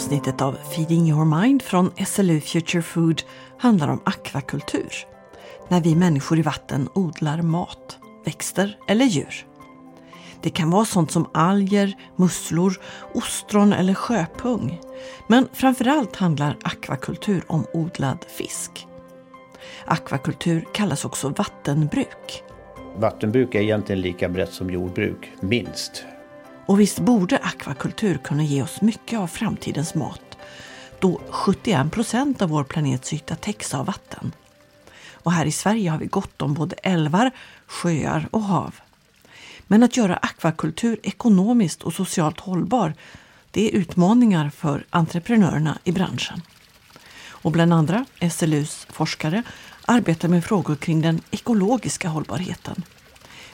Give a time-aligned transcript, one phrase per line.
[0.00, 3.22] avsnittet av Feeding your mind från SLU Future Food
[3.58, 4.92] handlar om akvakultur.
[5.68, 9.46] När vi människor i vatten odlar mat, växter eller djur.
[10.42, 12.80] Det kan vara sånt som alger, musslor,
[13.14, 14.80] ostron eller sjöpung.
[15.28, 18.86] Men framförallt handlar akvakultur om odlad fisk.
[19.84, 22.42] Akvakultur kallas också vattenbruk.
[22.96, 26.04] Vattenbruk är egentligen lika brett som jordbruk, minst.
[26.70, 30.38] Och visst borde akvakultur kunna ge oss mycket av framtidens mat
[31.00, 34.32] då 71 procent av vår planets yta täcks av vatten.
[35.12, 37.30] Och här i Sverige har vi gott om både älvar,
[37.66, 38.74] sjöar och hav.
[39.66, 42.94] Men att göra akvakultur ekonomiskt och socialt hållbar
[43.50, 46.42] det är utmaningar för entreprenörerna i branschen.
[47.28, 49.42] Och bland andra SLUs forskare
[49.86, 52.82] arbetar med frågor kring den ekologiska hållbarheten.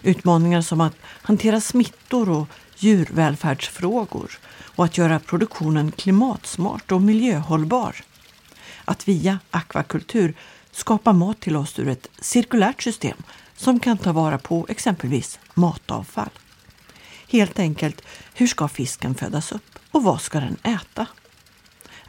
[0.02, 4.38] Utmaningar som att hantera smittor och djurvälfärdsfrågor
[4.76, 7.96] och att göra produktionen klimatsmart och miljöhållbar.
[8.84, 10.34] Att via akvakultur
[10.72, 13.18] skapa mat till oss ur ett cirkulärt system
[13.56, 16.30] som kan ta vara på exempelvis matavfall.
[17.28, 18.02] Helt enkelt,
[18.34, 21.06] hur ska fisken födas upp och vad ska den äta?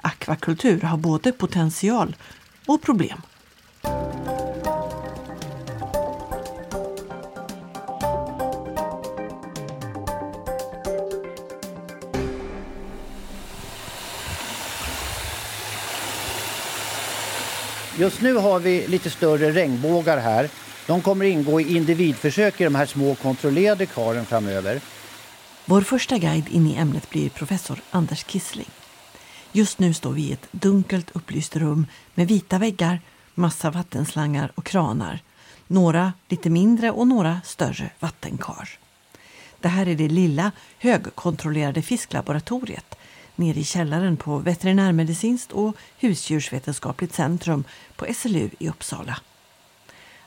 [0.02, 2.16] Akvakultur har både potential
[2.66, 3.22] och problem.
[18.00, 20.50] Just nu har vi lite större regnbågar här.
[20.88, 24.81] De kommer ingå i individförsök i de här små kontrollerade karen framöver.
[25.66, 28.70] Vår första guide in i ämnet blir professor Anders Kissling.
[29.52, 33.02] Just nu står vi i ett dunkelt upplyst rum med vita väggar,
[33.34, 35.20] massa vattenslangar och kranar.
[35.67, 38.70] Några lite mindre och några större vattenkar.
[39.59, 42.95] Det här är det lilla högkontrollerade fisklaboratoriet
[43.37, 47.64] nere i källaren på Veterinärmedicinskt och husdjursvetenskapligt centrum
[47.95, 49.20] på SLU i Uppsala.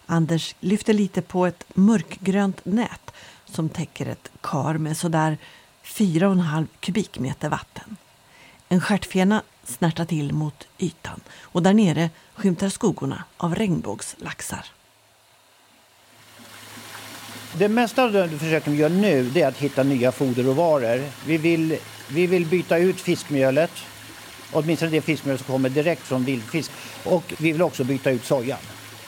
[0.07, 3.13] Anders lyfter lite på ett mörkgrönt nät
[3.45, 5.39] som täcker ett kar med sådär
[5.85, 7.97] 4,5 kubikmeter vatten.
[8.69, 14.67] En stjärtfena snärtar till mot ytan och där nere skymtar skuggorna av regnbågslaxar.
[17.59, 21.05] Det mesta av det försöken vi gör nu är att hitta nya foderråvaror.
[21.27, 21.79] Vi vill,
[22.13, 23.71] vi vill byta ut fiskmjölet,
[24.53, 26.71] åtminstone det fiskmjöl som kommer direkt från vildfisk.
[27.05, 28.59] Och vi vill också byta ut sojan.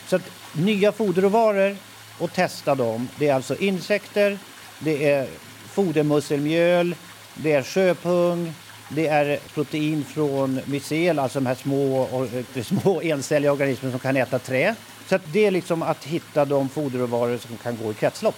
[0.07, 1.77] Så att nya foderråvaror
[2.19, 3.09] och testa dem.
[3.19, 4.39] Det är alltså insekter,
[4.79, 5.27] det är
[5.73, 6.95] fodermusselmjöl,
[7.35, 8.55] det är sjöpung,
[8.89, 12.09] det är protein från mycel, alltså de här små,
[12.55, 14.75] eh, små encelliga organismer som kan äta trä.
[15.09, 18.37] Så det är liksom att hitta de foderråvaror som kan gå i kretslopp.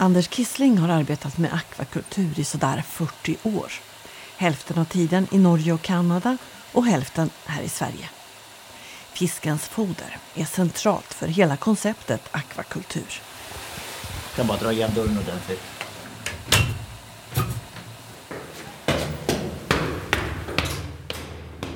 [0.00, 3.72] Anders Kissling har arbetat med akvakultur i sådär 40 år.
[4.36, 6.36] Hälften av tiden i Norge och Kanada
[6.72, 8.10] och hälften här i Sverige.
[9.12, 13.22] Fiskens foder är centralt för hela konceptet akvakultur.
[14.26, 15.62] Jag kan bara dra igen dörren ordentligt.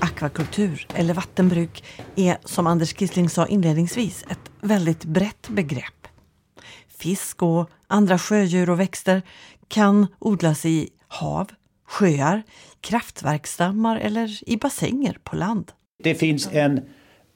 [0.01, 1.85] Akvakultur, eller vattenbruk,
[2.17, 6.02] är som Anders Kissling sa inledningsvis ett väldigt brett begrepp.
[7.03, 9.23] Fisk och andra sjödjur och växter
[9.69, 11.51] kan odlas i hav,
[11.85, 12.43] sjöar,
[12.81, 15.73] kraftverksdammar eller i bassänger på land.
[16.03, 16.81] Det finns en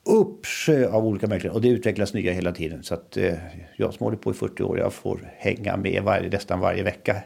[0.04, 2.82] uppsjö av olika möjligheter och det utvecklas nya hela tiden.
[2.82, 3.34] Så att, eh,
[3.76, 7.16] jag som håller på i 40 år, jag får hänga med varje, nästan varje vecka.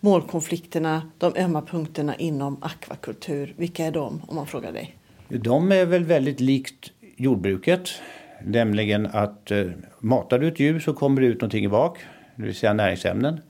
[0.00, 4.96] Målkonflikterna, de ömma punkterna inom akvakultur, vilka är de om man frågar dig?
[5.28, 7.90] De är väl väldigt likt jordbruket.
[8.44, 9.66] Nämligen att eh,
[10.00, 11.98] matar du ett djur så kommer det ut någonting i bak,
[12.36, 13.40] det vill säga näringsämnen.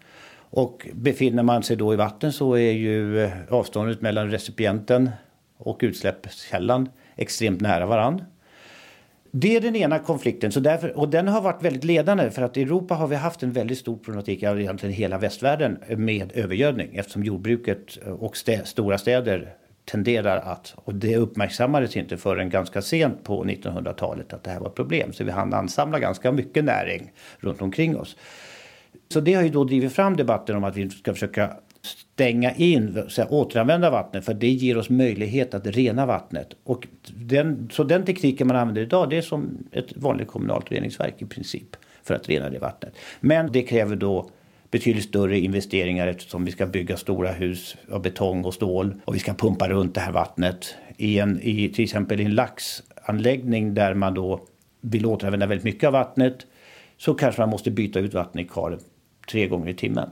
[0.51, 5.11] Och befinner man sig då i vatten så är ju eh, avståndet mellan recipienten
[5.57, 8.23] och utsläppskällan extremt nära varann.
[9.31, 12.57] Det är den ena konflikten så därför, och den har varit väldigt ledande för att
[12.57, 17.25] i Europa har vi haft en väldigt stor problematik, egentligen hela västvärlden, med övergödning eftersom
[17.25, 19.55] jordbruket och stä, stora städer
[19.91, 24.69] tenderar att, och det uppmärksammades inte förrän ganska sent på 1900-talet att det här var
[24.69, 25.13] ett problem.
[25.13, 28.17] Så vi hann ansamla ganska mycket näring runt omkring oss.
[29.13, 31.51] Så det har ju då drivit fram debatten om att vi ska försöka
[31.83, 36.57] stänga in, så här, återanvända vattnet för det ger oss möjlighet att rena vattnet.
[36.65, 41.23] Och den, så den tekniken man använder idag det är som ett vanligt kommunalt reningsverk
[41.23, 42.95] i princip för att rena det vattnet.
[43.21, 44.31] Men det kräver då
[44.71, 49.19] betydligt större investeringar eftersom vi ska bygga stora hus av betong och stål och vi
[49.19, 54.15] ska pumpa runt det här vattnet i, en, i till exempel en laxanläggning där man
[54.15, 54.41] då
[54.81, 56.47] vill återanvända väldigt mycket av vattnet
[56.97, 58.81] så kanske man måste byta ut vattnet i karen
[59.31, 60.11] tre gånger i timmen.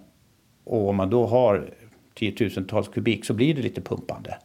[0.64, 1.70] Och om man då har
[2.14, 4.38] tiotusentals kubik så blir det lite pumpande.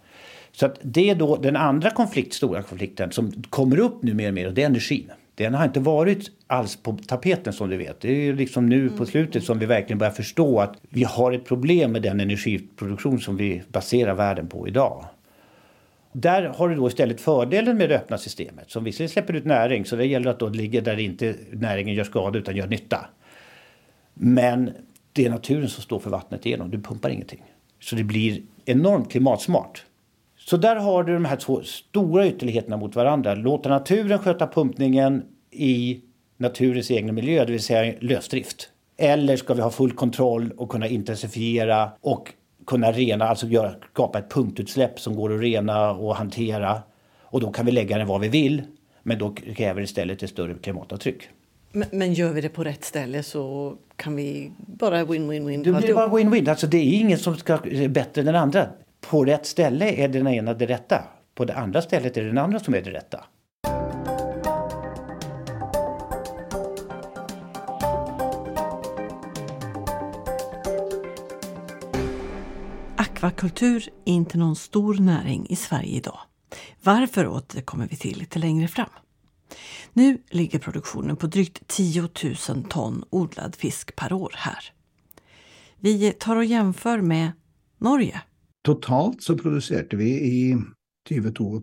[0.52, 4.28] Så att det är då den andra konflikt, stora konflikten som kommer upp nu mer
[4.28, 5.12] och mer och det är energin.
[5.36, 8.02] Den har inte varit alls på tapeten som du vet.
[8.02, 11.46] Det är liksom nu på slutet som vi verkligen börjar förstå att vi har ett
[11.46, 15.06] problem med den energiproduktion som vi baserar världen på idag.
[16.12, 19.86] Där har du då istället fördelen med det öppna systemet som visserligen släpper ut näring
[19.86, 23.06] så det gäller att då ligga där inte näringen gör skada utan gör nytta.
[24.14, 24.72] Men
[25.14, 27.44] det är naturen som står för vattnet igenom, du pumpar ingenting.
[27.80, 29.86] Så det blir enormt klimatsmart.
[30.46, 33.36] Så där har du de här två stora ytterligheterna mot varandra.
[33.36, 36.02] Låta naturen sköta pumpningen i
[36.38, 38.70] naturens egen miljö, det vill säga lösdrift.
[38.98, 42.34] Eller ska vi ha full kontroll och kunna intensifiera och
[42.68, 46.82] kunna rena, alltså göra, skapa ett punktutsläpp som går att rena och hantera.
[47.22, 48.62] Och då kan vi lägga den var vi vill,
[49.04, 51.30] men då kräver det istället ett större klimatavtryck.
[51.72, 55.64] Men, men, gör vi det på rätt ställe så kan vi bara win-win-win.
[55.64, 56.50] Det blir bara win-win.
[56.50, 57.60] Alltså det är ingen som ska
[57.90, 58.68] bättre än den andra.
[59.12, 61.04] På rätt ställe är den ena det rätta.
[61.36, 63.26] På det andra stället är det den andra som är det rätta.
[72.96, 76.20] Akvakultur är inte någon stor näring i Sverige idag.
[76.84, 78.90] Varför återkommer vi till lite längre fram.
[79.94, 82.10] Nu ligger produktionen på drygt 10
[82.50, 84.74] 000 ton odlad fisk per år här.
[85.80, 87.32] Vi tar och jämför med
[87.78, 88.22] Norge.
[88.64, 90.58] Totalt så producerade vi i
[91.10, 91.62] 2022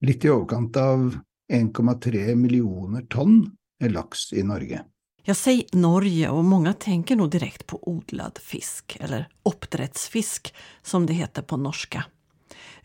[0.00, 1.18] lite i överkant av
[1.52, 3.50] 1,3 miljoner ton
[3.84, 4.84] lax i Norge.
[5.26, 11.12] Jag säger Norge och många tänker nog direkt på odlad fisk eller oppdrettsfisk som det
[11.12, 12.04] heter på norska.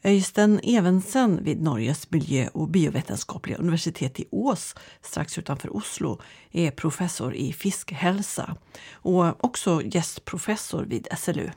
[0.04, 6.22] Öystein Evensen vid Norges miljö och biovetenskapliga universitet i Ås strax utanför Oslo
[6.52, 8.56] är professor i fiskhälsa
[8.92, 11.50] och också gästprofessor vid SLU.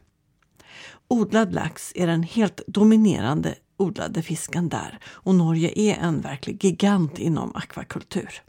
[1.13, 7.19] Odlad lax är den helt dominerande odlade fisken där och Norge är en verklig gigant
[7.19, 8.43] inom akvakultur.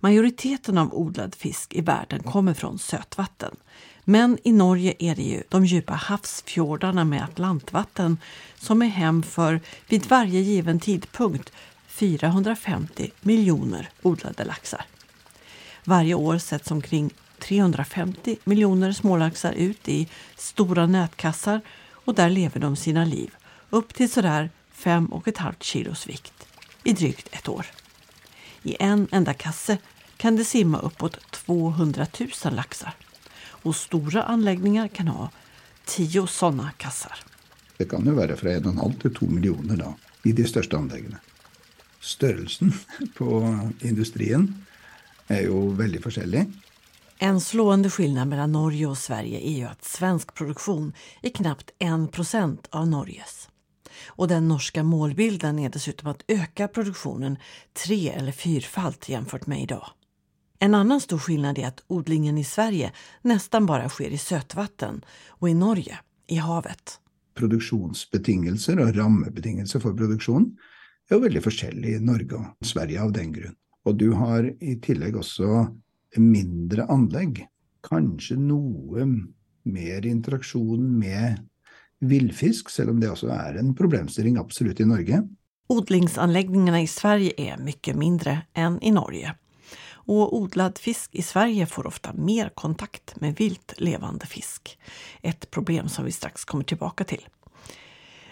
[0.00, 3.56] Majoriteten av odlad fisk i världen kommer från sötvatten.
[4.04, 8.18] Men i Norge är det ju de djupa havsfjordarna med Atlantvatten
[8.54, 11.52] som är hem för, vid varje given tidpunkt,
[11.86, 14.86] 450 miljoner odlade laxar.
[15.84, 17.10] Varje år sätts omkring
[17.44, 21.60] 350 miljoner smålaxar ut i stora nätkassar
[21.90, 23.34] och där lever de sina liv
[23.70, 26.46] upp till sådär 5,5 kilos vikt
[26.84, 27.66] i drygt ett år.
[28.62, 29.78] I en enda kasse
[30.16, 32.06] kan det simma uppåt 200
[32.44, 32.94] 000 laxar.
[33.46, 35.30] Och stora anläggningar kan ha
[35.84, 37.18] tio sådana kassar.
[37.76, 40.44] Det kan ju vara från en och en halv till två miljoner då, i de
[40.44, 41.20] största anläggningarna.
[42.00, 42.72] Störelsen
[43.14, 44.64] på industrin
[45.26, 46.63] är ju väldigt olika.
[47.18, 52.58] En slående skillnad mellan Norge och Sverige är ju att svensk produktion är knappt 1%
[52.70, 53.48] av Norges.
[54.06, 57.36] Och den norska målbilden är dessutom att öka produktionen
[57.86, 59.86] tre eller fyrfalt jämfört med idag.
[60.58, 65.48] En annan stor skillnad är att odlingen i Sverige nästan bara sker i sötvatten och
[65.48, 67.00] i Norge i havet.
[67.34, 70.56] Produktionsbetingelser och rambetingelser för produktion
[71.10, 73.56] är väldigt olika i Norge och Sverige av den grund.
[73.84, 75.76] Och du har i tillägg också
[76.20, 77.46] mindre anlegg.
[77.88, 79.08] Kanske något
[79.62, 81.48] mer interaktion med
[82.00, 85.28] vildfisk, även om det också är en problemstilling absolut i Norge.
[85.66, 89.34] Odlingsanläggningarna i Sverige är mycket mindre än i Norge.
[90.06, 94.78] Och odlad fisk i Sverige får ofta mer kontakt med vilt levande fisk.
[95.22, 97.28] Ett problem som vi strax kommer tillbaka till.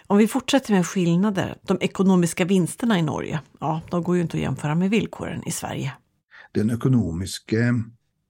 [0.06, 4.36] Om vi fortsätter med skillnader, de ekonomiska vinsterna i Norge, ja, de går ju inte
[4.36, 5.92] att jämföra med villkoren i Sverige.
[6.52, 7.74] Den ekonomiska eh,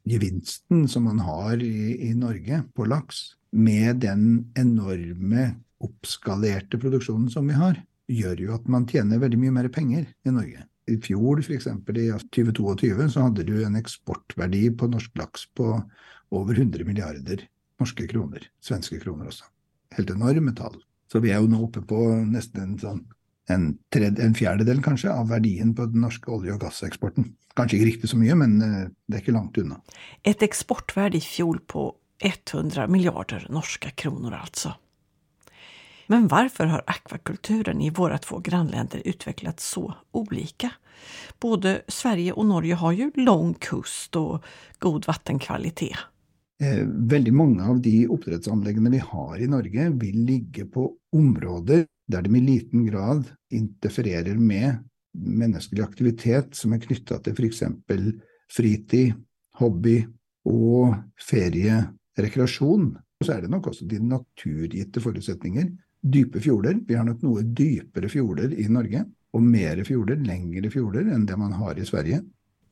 [0.05, 3.17] gevinsten som man har i, i Norge på lax
[3.51, 5.51] med den enorma
[5.81, 10.31] uppskalerade produktionen som vi har, gör ju att man tjänar väldigt mycket mer pengar i
[10.31, 10.65] Norge.
[10.87, 15.91] I fjol, för exempel i 2022, så hade du en exportvärde på norsk lax på
[16.31, 17.49] över 100 miljarder
[17.83, 19.45] norska kronor, svenska kronor också.
[19.91, 20.77] Helt enorma tal.
[21.13, 23.09] Så vi är ju nu uppe på nästan en, sån,
[23.49, 27.25] en, tredje, en fjärdedel kanske av verdien på den norska olje och gasexporten.
[27.55, 29.81] Kanske inte riktigt så mycket, men eh, det är inte långt undan.
[30.23, 31.95] Ett exportvärde i fjol på
[32.53, 34.75] 100 miljarder norska kronor alltså.
[36.07, 40.71] Men varför har akvakulturen i våra två grannländer utvecklats så olika?
[41.41, 44.45] Både Sverige och Norge har ju lång kust och
[44.79, 45.97] god vattenkvalitet.
[46.63, 52.23] Eh, väldigt många av de uppdragsanläggningar vi har i Norge vill ligga på områden där
[52.23, 54.77] de i liten grad interfererar med
[55.19, 59.15] mänsklig aktivitet som är knyttat till för exempel fritid,
[59.53, 60.07] hobby
[60.45, 60.95] och
[61.31, 61.85] ferie,
[62.19, 62.99] rekreation.
[63.21, 65.69] Og så er det nok også de naturgitte forutsetninger.
[66.03, 66.79] Dype fjorder.
[66.87, 69.05] Vi har nok noe dypere fjorder i Norge.
[69.33, 72.23] Och mer fjorder, längre fjorder än det man har i Sverige.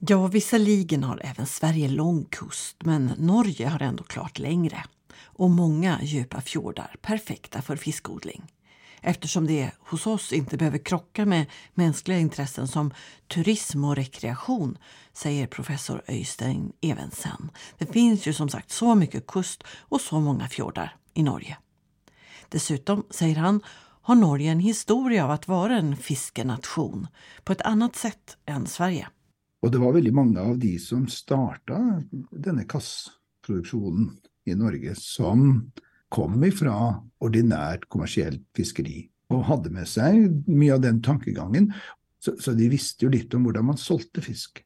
[0.03, 4.85] Ja, visserligen har även Sverige lång kust, men Norge har ändå klart längre.
[5.23, 8.53] Och många djupa fjordar, perfekta för fiskodling.
[9.01, 12.95] Eftersom det hos oss inte behöver krocka med mänskliga intressen som
[13.29, 14.79] turism och rekreation,
[15.13, 17.51] säger professor Öystein Evensen.
[17.79, 21.57] Det finns ju som sagt så mycket kust och så många fjordar i Norge.
[22.49, 23.63] Dessutom, säger han,
[24.03, 27.07] har Norge en historia av att vara en fiskenation
[27.45, 29.09] på ett annat sätt än Sverige.
[29.61, 34.11] Och det var väldigt många av de som startade denna kassproduksjonen
[34.45, 35.71] i Norge som
[36.09, 41.73] kom ifrån ordinärt kommersiellt fiskeri och hade med sig mycket av den tankegången.
[42.25, 44.65] Så, så de visste ju lite om hur man sålde fisk.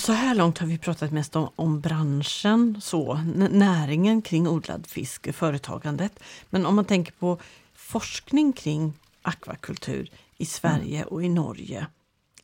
[0.00, 3.14] Så här långt har vi pratat mest om, om branschen, så,
[3.50, 6.20] näringen kring odlad fisk, företagandet.
[6.50, 7.38] Men om man tänker på
[7.74, 8.92] forskning kring
[9.22, 11.86] akvakultur i Sverige och i Norge,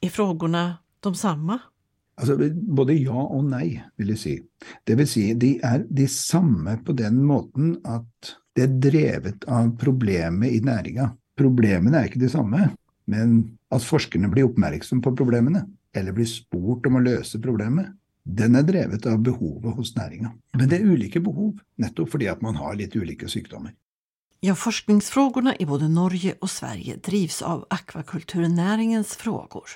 [0.01, 1.59] är frågorna de samma?
[2.17, 4.43] Alltså, både ja och nej, vill jag säga.
[4.85, 9.79] Det vill säga, de är de samma på den måten att det är drevet av
[9.79, 11.09] problemet i näringen.
[11.37, 12.69] Problemen är inte detsamma,
[13.05, 17.87] men att forskarna blir uppmärksamma på problemen eller blir spurt om att lösa problemet,
[18.25, 20.31] den är drevet av behovet hos näringen.
[20.53, 23.75] Men det är olika behov, nettopp för att man har lite olika sjukdomar.
[24.41, 29.69] Ja, forskningsfrågorna i både Norge och Sverige drivs av akvakulturnäringens frågor.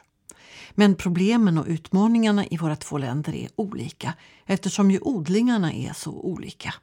[0.74, 4.14] Men problemen och utmaningarna i våra två länder är olika
[4.46, 6.74] eftersom ju odlingarna är så olika.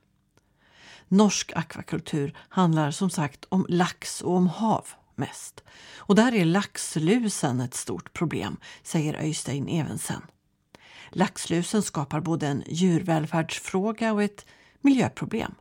[1.07, 4.85] Norsk akvakultur handlar som sagt om lax och om hav
[5.17, 5.63] mest.
[5.97, 10.21] Och där är laxlusen ett stort problem, säger Öystein Evensen.
[11.09, 14.45] Laxlusen skapar både en djurvälfärdsfråga och ett
[14.81, 15.55] miljöproblem.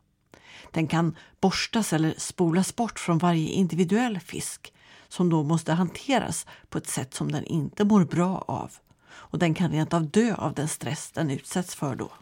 [0.70, 4.72] Den kan borstas eller spolas bort från varje individuell fisk
[5.08, 8.72] som då måste hanteras på ett sätt som den inte mår bra av.
[9.08, 12.12] Och den kan rent av dö av den stress den utsätts för då.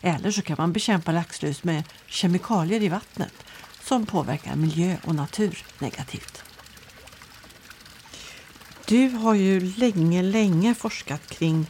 [0.00, 3.34] Eller så kan man bekämpa laxlus med kemikalier i vattnet
[3.88, 6.42] som påverkar miljö och natur negativt.
[8.88, 11.66] Du har ju länge, länge forskat kring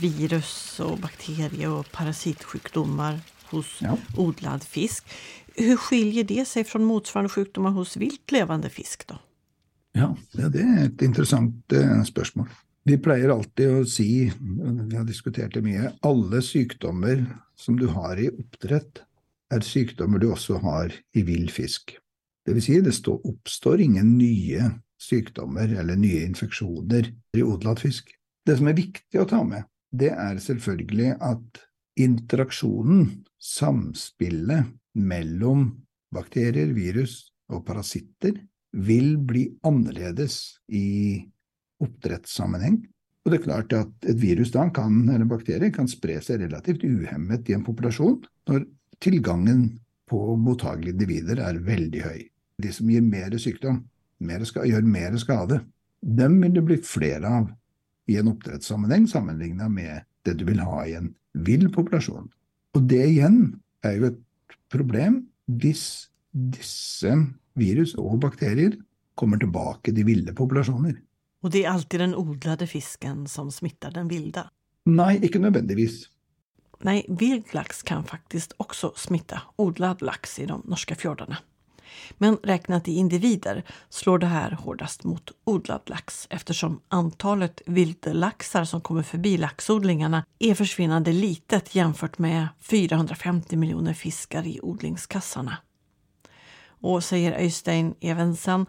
[0.00, 3.20] virus och bakterier och parasitsjukdomar
[3.50, 3.98] hos ja.
[4.16, 5.04] odlad fisk.
[5.54, 9.06] Hur skiljer det sig från motsvarande sjukdomar hos vilt levande fisk?
[9.06, 9.18] då?
[9.92, 12.48] Ja, det är ett intressant eh, spörsmål.
[12.84, 14.32] Vi plejer alltid att säga,
[14.90, 19.02] vi har diskuterat det mycket, alla sjukdomar som du har i uppdrätt
[19.54, 21.98] är sjukdomar du också har i vild fisk.
[22.44, 28.10] Det vill säga, det uppstår inga nya sjukdomar eller nya infektioner i odlad fisk.
[28.46, 31.58] Det som är viktigt att ta med, det är självklart att
[31.96, 34.64] interaktionen, samspelet
[34.94, 35.80] mellan
[36.14, 40.26] bakterier, virus och parasiter vil bli annorlunda
[40.72, 41.24] i
[41.80, 42.86] oppdrettssammenheng.
[43.24, 46.84] Och det är klart att ett virus da kan, eller bakterier kan sprida sig relativt
[46.84, 48.66] ohämmat i en population når
[48.98, 52.28] tillgången på mottagliga individer är väldigt hög.
[52.56, 53.88] De som ger mer sjukdom,
[54.18, 55.60] mer ska, gör mer skada,
[56.00, 57.52] dem vill det bli fler av
[58.06, 62.30] i en uppdrättssammanhang sammanlignat med det du vill ha i en vild population.
[62.74, 64.18] Och det igen är ju ett
[64.72, 68.76] problem hvis dessa virus och bakterier
[69.14, 71.00] kommer tillbaka till vilda populationer.
[71.42, 74.50] Och det är alltid den odlade fisken som smittar den vilda?
[74.84, 76.08] Nej, inte nödvändigtvis.
[76.78, 81.36] Nej, vild lax kan faktiskt också smitta odlad lax i de norska fjordarna.
[82.12, 88.80] Men räknat i individer slår det här hårdast mot odlad lax eftersom antalet vildlaxar som
[88.80, 95.56] kommer förbi laxodlingarna är försvinnande litet jämfört med 450 miljoner fiskar i odlingskassarna.
[96.80, 98.66] Och säger Öystein Evensen,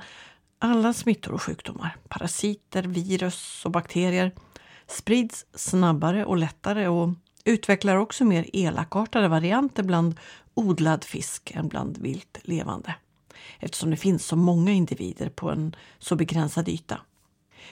[0.60, 4.32] alla smittor och sjukdomar, parasiter, virus och bakterier
[4.88, 7.10] sprids snabbare och lättare och
[7.46, 10.16] utvecklar också mer elakartade varianter bland
[10.54, 12.96] odlad fisk än bland vilt levande
[13.60, 17.02] eftersom det finns så många individer på en så begränsad yta.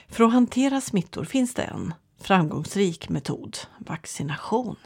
[0.08, 4.76] För att hantera smittor finns det en framgångsrik metod, vaccination.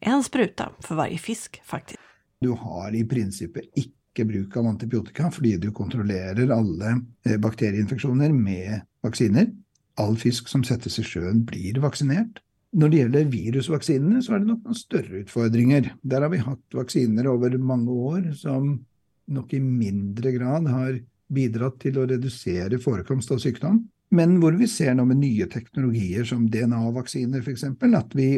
[0.00, 2.00] En spruta för varje fisk faktiskt.
[2.40, 8.80] Du har i princip icke bruk av antibiotika för du kontrollerar alla eh, bakterieinfektioner med
[9.02, 9.46] vacciner.
[9.94, 12.38] All fisk som sätts i sjön blir vaccinerad.
[12.76, 15.94] När det gäller virusvaccinerna så är det nog några större utmaningar.
[16.02, 18.84] Där har vi haft vacciner över många år som
[19.26, 23.78] nog i mindre grad har bidratt til å redusere forekomst av sykdom.
[24.12, 28.28] Men hvor vi ser nå med nye teknologier som DNA-vaksiner f.eks., at vi,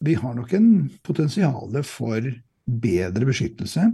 [0.00, 0.70] vi har nok en
[1.02, 2.30] potensial for
[2.64, 3.84] bedre beskyttelse.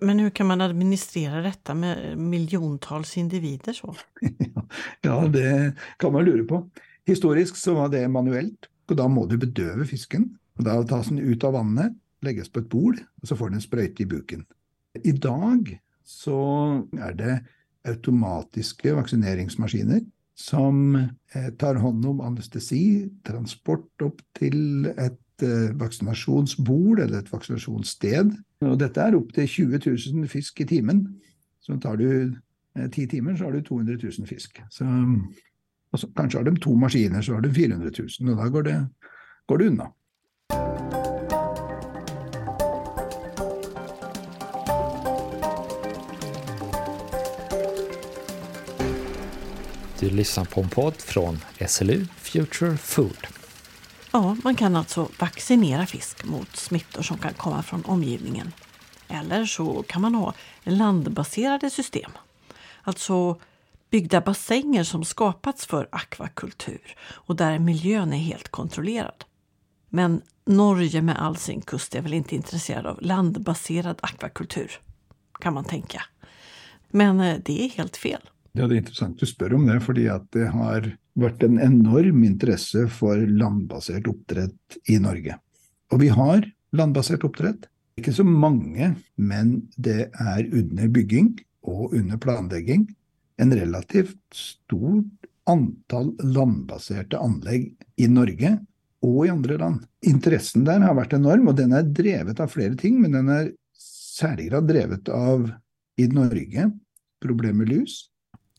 [0.00, 3.92] Men hur kan man administrera detta med miljontals individer så?
[5.00, 6.62] ja, det kan man lure på.
[7.06, 10.30] Historisk så var det manuelt, og da må du bedøve fisken.
[10.56, 13.58] Og Da tas den ut av vannet, legges på et bord og så får den
[13.58, 14.46] en sprøyte i buken.
[15.04, 15.74] I dag
[16.06, 16.38] så
[16.96, 17.34] er det
[17.86, 20.00] automatiske vaksineringsmaskiner
[20.36, 28.30] som eh, tar hånd om anestesi, transport opp til et vaccinationsbord vaksinasjonsbord eller et vaksinasjonssted.
[28.64, 31.02] Og dette er opptil 20 000 fisk i timen.
[31.60, 34.62] Så tar du eh, ti timer, så har du 200 000 fisk.
[34.70, 34.84] Så,
[35.94, 37.90] så kanskje har de to maskiner, så har du 400
[38.20, 38.78] 000, og da går det,
[39.46, 39.92] går det unna.
[50.00, 51.38] Du lyssnar på en podd från
[51.68, 53.26] SLU Future Food.
[54.12, 58.52] Ja, man kan alltså vaccinera fisk mot smittor som kan komma från omgivningen.
[59.08, 62.10] Eller så kan man ha landbaserade system.
[62.82, 63.36] Alltså
[63.90, 69.24] byggda bassänger som skapats för akvakultur och där miljön är helt kontrollerad.
[69.88, 74.70] Men Norge med all sin kust är väl inte intresserad av landbaserad akvakultur,
[75.40, 76.02] kan man tänka.
[76.90, 78.20] Men eh, det är helt fel.
[78.52, 82.24] Ja, Det är intressant, du spør om det, fordi at det har vært en enorm
[82.24, 85.36] interesse for landbasert oppdrett i Norge.
[85.92, 87.68] Og vi har landbasert oppdrett.
[88.00, 92.86] Ikke så mange, men det er under bygging og under planlegging
[93.38, 98.56] en relativt stort antall landbaserte anlegg i Norge
[99.06, 99.84] og i andre land.
[100.06, 103.52] Interessen der har vært enorm, og den er drevet av flere ting, men den er
[103.78, 105.50] særlig grad drevet av,
[105.96, 106.70] i Norge,
[107.22, 108.10] problemet med lus.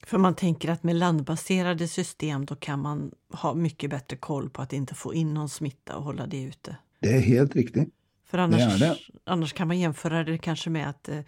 [0.07, 4.61] För man tänker att med landbaserade system då kan man ha mycket bättre koll på
[4.61, 6.77] att inte få in någon smitta och hålla det ute.
[6.99, 7.89] Det är helt riktigt.
[8.25, 8.97] För annars, Det det.
[9.23, 11.19] annars kan man jämföra det kanske med att eh,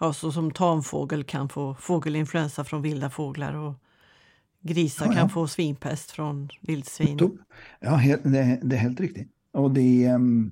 [0.00, 3.74] ja, så som tamfågel kan få fågelinfluensa från vilda fåglar och
[4.66, 5.18] grisar Ja, ja.
[5.18, 7.38] kan få svinpest från vildsvin.
[7.80, 9.28] Ja, det, det er helt riktig.
[9.56, 10.50] Og de, em,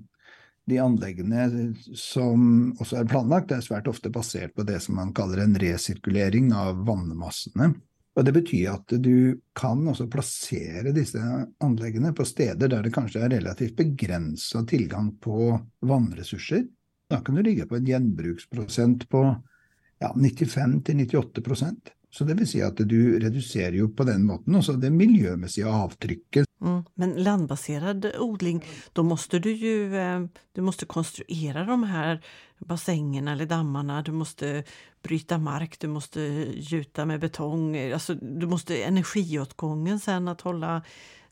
[0.65, 5.43] de anleggene som også er planlagt, er svært ofte basert på det som man kaller
[5.45, 7.75] en resirkulering av vannmassene.
[8.15, 11.19] Og Det betyr at du kan også plassere disse
[11.65, 16.63] anleggene på steder der det kanskje er relativt begrensa tilgang på vannressurser.
[17.11, 19.25] Da kan du ligge på en gjenbruksprosent på
[19.99, 24.93] ja, 95-98% Så det vil si at du reduserer jo på den måten også det
[24.95, 26.85] miljømessige avtrykket Mm.
[26.95, 30.21] Men landbaserad odling, då måste du ju eh,
[30.53, 32.21] du måste konstruera de här
[32.59, 34.03] bassängerna eller dammarna.
[34.03, 34.65] Du måste
[35.03, 36.21] bryta mark, du måste
[36.57, 37.93] gjuta med betong.
[37.93, 40.83] Alltså, du måste energiåtgången sen att hålla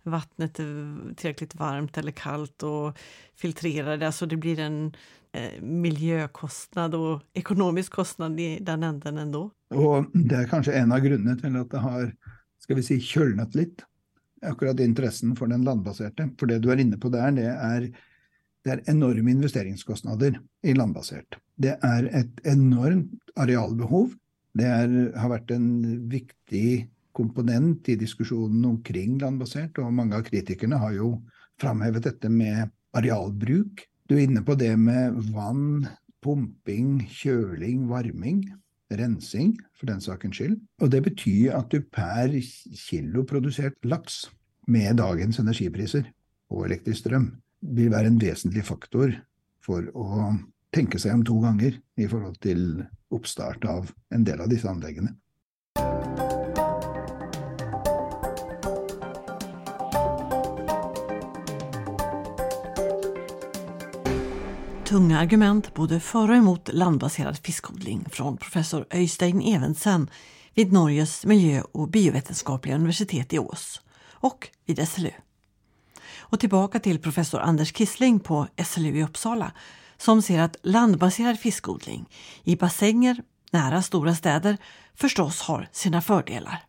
[0.03, 0.55] vattnet
[1.17, 2.99] tillräckligt varmt eller kallt och
[3.37, 4.07] filtrera det.
[4.07, 4.97] Alltså det blir en
[5.33, 9.51] eh, miljökostnad och ekonomisk kostnad i den änden ändå.
[9.71, 12.15] Och det är kanske en av grunderna till att det har
[12.59, 13.85] ska vi säga, kölnat lite.
[14.43, 16.31] akkurat intressen för den landbaserade.
[16.39, 17.97] För det du är inne på där, det är,
[18.65, 21.27] det är enorma investeringskostnader i landbaserat.
[21.57, 24.11] Det är ett enormt arealbehov.
[24.55, 30.77] Det är, har varit en viktig komponent i diskussionen omkring landbaserat och många av kritikerna
[30.77, 31.17] har ju
[31.61, 33.89] framhävt detta med arealbruk.
[34.09, 35.87] Du är inne på det med vann,
[36.23, 38.53] pumping, kjøling, varming
[38.97, 40.61] rensing, för den sakens skyld.
[40.81, 42.41] Och det betyder att du per
[42.75, 44.31] kilo producerad lax,
[44.67, 46.13] med dagens energipriser
[46.49, 49.25] och elektrisk ström, vil være en väsentlig faktor
[49.67, 54.49] för att tänka sig om två gånger i förhållande till oppstart av en del av
[54.49, 55.15] disse anleggene.
[64.93, 70.11] Tunga argument både för och emot landbaserad fiskodling från professor Öystein Evensen
[70.55, 75.11] vid Norges miljö och biovetenskapliga universitet i Ås och vid SLU.
[76.19, 79.53] Och tillbaka till professor Anders Kissling på SLU i Uppsala
[79.97, 82.09] som ser att landbaserad fiskodling
[82.45, 84.57] i bassänger nära stora städer
[84.95, 86.65] förstås har sina fördelar.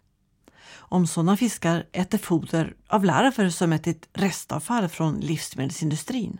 [0.71, 6.39] Om sådana fiskar äter foder av larver som ätit restavfall från livsmedelsindustrin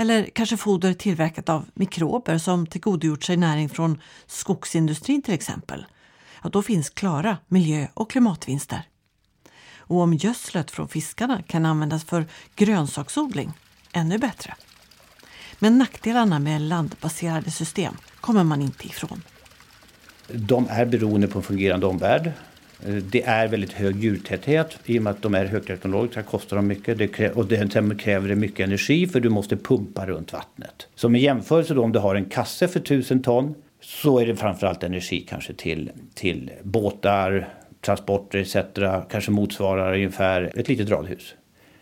[0.00, 5.86] eller kanske foder tillverkat av mikrober som tillgodogjort sig näring från skogsindustrin till exempel.
[6.42, 8.82] Ja, då finns klara miljö och klimatvinster.
[9.76, 13.52] Och om gödslet från fiskarna kan användas för grönsaksodling,
[13.92, 14.54] ännu bättre.
[15.58, 19.22] Men nackdelarna med landbaserade system kommer man inte ifrån.
[20.28, 22.32] De är beroende på en fungerande omvärld.
[22.86, 24.78] Eh, det är väldigt hög djurtäthet.
[24.84, 26.98] I och med att de är högteknologiska kostar de mycket.
[26.98, 30.88] Det krä- och det kräver det mycket energi för du måste pumpa runt vattnet.
[30.94, 34.36] Så med jämförelse då om du har en kasse för 1000 ton så är det
[34.36, 37.48] framförallt energi kanske till, till båtar,
[37.80, 38.56] transporter etc.
[39.10, 41.34] Kanske motsvarar ungefär ett litet radhus.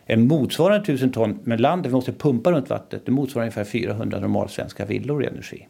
[0.06, 3.64] En motsvarande 1000 ton med land där vi måste pumpa runt vattnet, det motsvarar ungefär
[3.64, 5.66] 400 normalsvenska villor i energi.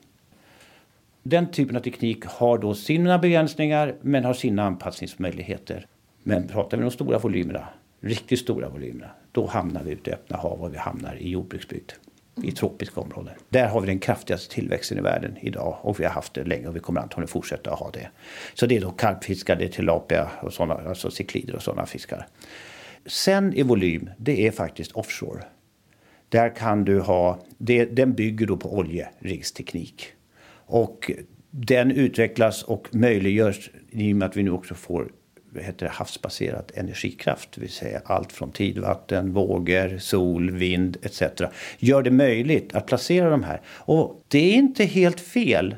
[1.29, 5.87] Den typen av teknik har då sina begränsningar men har sina anpassningsmöjligheter.
[6.23, 7.69] Men pratar vi om de stora volymerna,
[8.01, 11.93] riktigt stora volymerna, då hamnar vi ute i öppna hav och vi hamnar i jordbruksbygd
[12.43, 13.35] i tropiska områden.
[13.49, 16.69] Där har vi den kraftigaste tillväxten i världen idag och vi har haft det länge
[16.69, 18.09] och vi kommer antagligen fortsätta att ha det.
[18.55, 22.27] Så det är då karpfiskar, det är tilapia och sådana, alltså ciklider och sådana fiskar.
[23.07, 25.43] Sen i volym, det är faktiskt offshore.
[26.29, 30.16] Där kan du ha, det, den bygger då på oljeriggsteknik.
[30.67, 31.11] Och
[31.51, 35.09] den utvecklas och möjliggörs i och med att vi nu också får
[35.63, 41.23] heter det, havsbaserad energikraft, det vill säga allt från tidvatten, vågor, sol, vind etc.
[41.79, 43.61] Gör det möjligt att placera de här.
[43.67, 45.77] Och det är inte helt fel.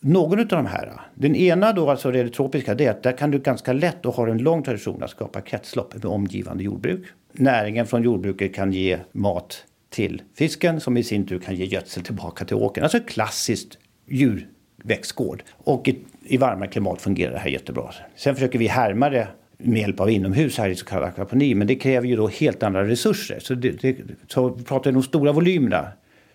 [0.00, 3.30] Någon av de här, den ena då, alltså det tropiska, det är att där kan
[3.30, 7.06] du ganska lätt och har en lång tradition att skapa kretslopp med omgivande jordbruk.
[7.32, 12.02] Näringen från jordbruket kan ge mat till fisken som i sin tur kan ge gödsel
[12.02, 12.84] tillbaka till åkern.
[12.84, 15.42] Alltså klassiskt djurväxtgård.
[15.50, 17.92] Och i, i varma klimat fungerar det här jättebra.
[18.16, 21.54] Sen försöker vi härma det med hjälp av inomhus här i så kallad akvaponi.
[21.54, 23.38] Men det kräver ju då helt andra resurser.
[23.40, 23.96] Så, det, det,
[24.28, 25.88] så pratar vi om de stora volymerna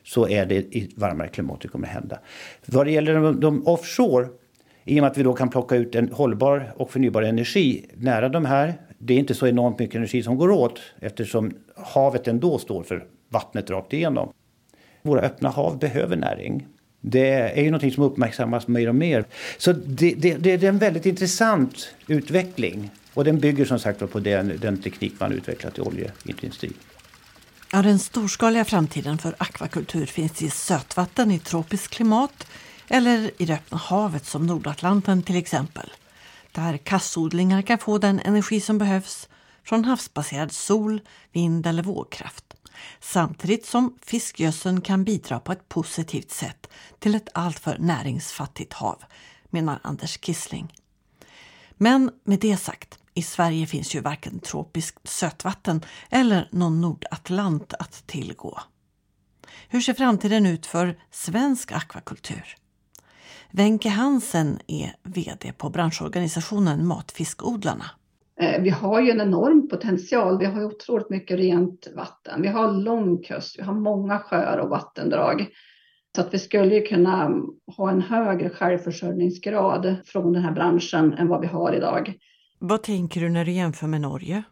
[0.03, 2.19] så är det i varmare klimat det kommer hända.
[2.65, 4.27] Vad det gäller de, de offshore,
[4.83, 8.29] i och med att vi då kan plocka ut en hållbar och förnybar energi nära
[8.29, 8.73] de här.
[8.97, 13.05] Det är inte så enormt mycket energi som går åt eftersom havet ändå står för
[13.29, 14.33] vattnet rakt igenom.
[15.01, 16.67] Våra öppna hav behöver näring.
[17.05, 19.25] Det är ju någonting som uppmärksammas mer och mer.
[19.57, 22.91] Så det, det, det är en väldigt intressant utveckling.
[23.13, 26.73] Och den bygger som sagt på den, den teknik man utvecklat i oljeindustrin.
[27.71, 32.47] Ja, den storskaliga framtiden för akvakultur finns i sötvatten i tropiskt klimat
[32.87, 35.89] eller i det öppna havet som Nordatlanten till exempel.
[36.51, 39.29] Där kassodlingar kan få den energi som behövs
[39.63, 42.53] från havsbaserad sol, vind eller vågkraft.
[42.99, 46.69] Samtidigt som fiskgödseln kan bidra på ett positivt sätt
[46.99, 49.03] till ett alltför näringsfattigt hav,
[49.49, 50.73] menar Anders Kissling.
[51.77, 58.07] Men med det sagt, i Sverige finns ju varken tropiskt sötvatten eller någon nordatlant att
[58.07, 58.59] tillgå.
[59.67, 62.55] Hur ser framtiden ut för svensk akvakultur?
[63.51, 67.91] Wenke Hansen är VD på branschorganisationen Matfiskodlarna.
[68.43, 70.39] Eh, vi har ju en enorm potential.
[70.39, 72.41] Vi har otroligt mycket rent vatten.
[72.41, 73.59] Vi har lång kust.
[73.59, 75.47] Vi har många sjöar och vattendrag.
[76.15, 77.31] Så att vi skulle ju kunna
[77.77, 82.13] ha en högre självförsörjningsgrad från den här branschen än vad vi har idag.
[82.59, 84.43] Vad tänker du när du jämför med Norge?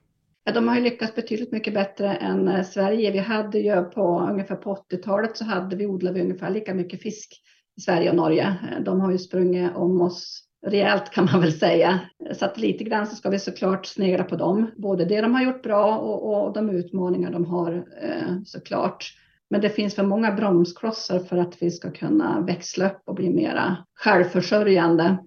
[0.54, 3.12] De har ju lyckats betydligt mycket bättre än eh, Sverige.
[3.12, 7.02] Vi hade ju på ungefär på 80-talet så hade vi odlat vi ungefär lika mycket
[7.02, 7.42] fisk
[7.78, 8.58] i Sverige och Norge.
[8.72, 12.00] Eh, de har ju sprungit om oss rejält kan man väl säga.
[12.34, 15.44] Så att lite grann så ska vi såklart snegla på dem, både det de har
[15.44, 19.14] gjort bra och, och de utmaningar de har eh, såklart.
[19.50, 23.30] Men det finns för många bromsklossar för att vi ska kunna växla upp och bli
[23.30, 25.18] mera självförsörjande.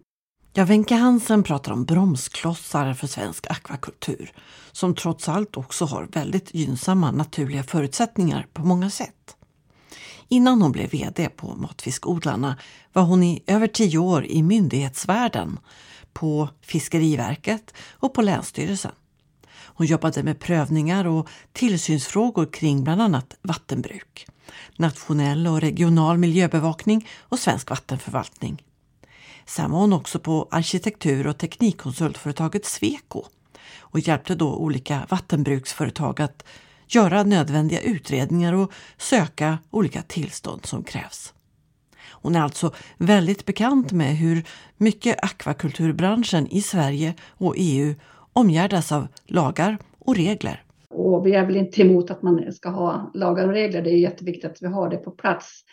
[0.54, 4.32] Ja, Wenke Hansen pratar om bromsklossar för svensk akvakultur
[4.72, 9.36] som trots allt också har väldigt gynnsamma naturliga förutsättningar på många sätt.
[10.28, 12.56] Innan hon blev VD på Matfiskodlarna
[12.92, 15.58] var hon i över tio år i myndighetsvärlden,
[16.12, 18.92] på Fiskeriverket och på Länsstyrelsen.
[19.76, 24.26] Hon jobbade med prövningar och tillsynsfrågor kring bland annat vattenbruk,
[24.76, 28.62] nationell och regional miljöbevakning och svensk vattenförvaltning.
[29.46, 33.24] Sen var hon också på arkitektur och teknikkonsultföretaget Sweco
[33.78, 36.44] och hjälpte då olika vattenbruksföretag att
[36.94, 41.34] göra nödvändiga utredningar och söka olika tillstånd som krävs.
[42.10, 44.44] Hon är alltså väldigt bekant med hur
[44.76, 47.94] mycket akvakulturbranschen i Sverige och EU
[48.32, 50.62] omgärdas av lagar och regler.
[50.90, 53.82] Och vi är väl inte emot att man ska ha lagar och regler.
[53.82, 55.64] Det är jätteviktigt att vi har det på plats.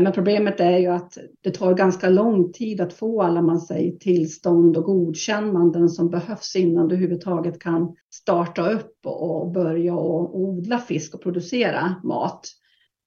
[0.00, 3.92] Men problemet är ju att det tar ganska lång tid att få alla man säger,
[3.92, 10.78] tillstånd och godkännanden som behövs innan du överhuvudtaget kan starta upp och börja och odla
[10.78, 12.40] fisk och producera mat.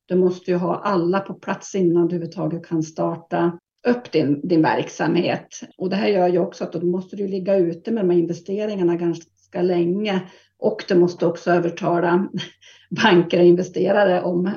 [0.05, 4.61] Du måste ju ha alla på plats innan du överhuvudtaget kan starta upp din, din
[4.61, 5.47] verksamhet.
[5.77, 8.19] Och det här gör ju också att då måste du ligga ute med de här
[8.19, 10.21] investeringarna ganska länge
[10.59, 12.29] och du måste också övertala
[13.03, 14.53] banker och investerare om, eh,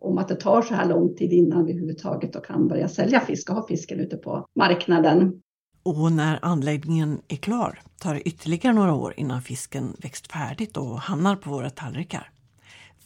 [0.00, 3.50] om att det tar så här lång tid innan vi överhuvudtaget kan börja sälja fisk
[3.50, 5.40] och ha fisken ute på marknaden.
[5.82, 10.98] Och när anläggningen är klar tar det ytterligare några år innan fisken växt färdigt och
[10.98, 12.30] hamnar på våra tallrikar.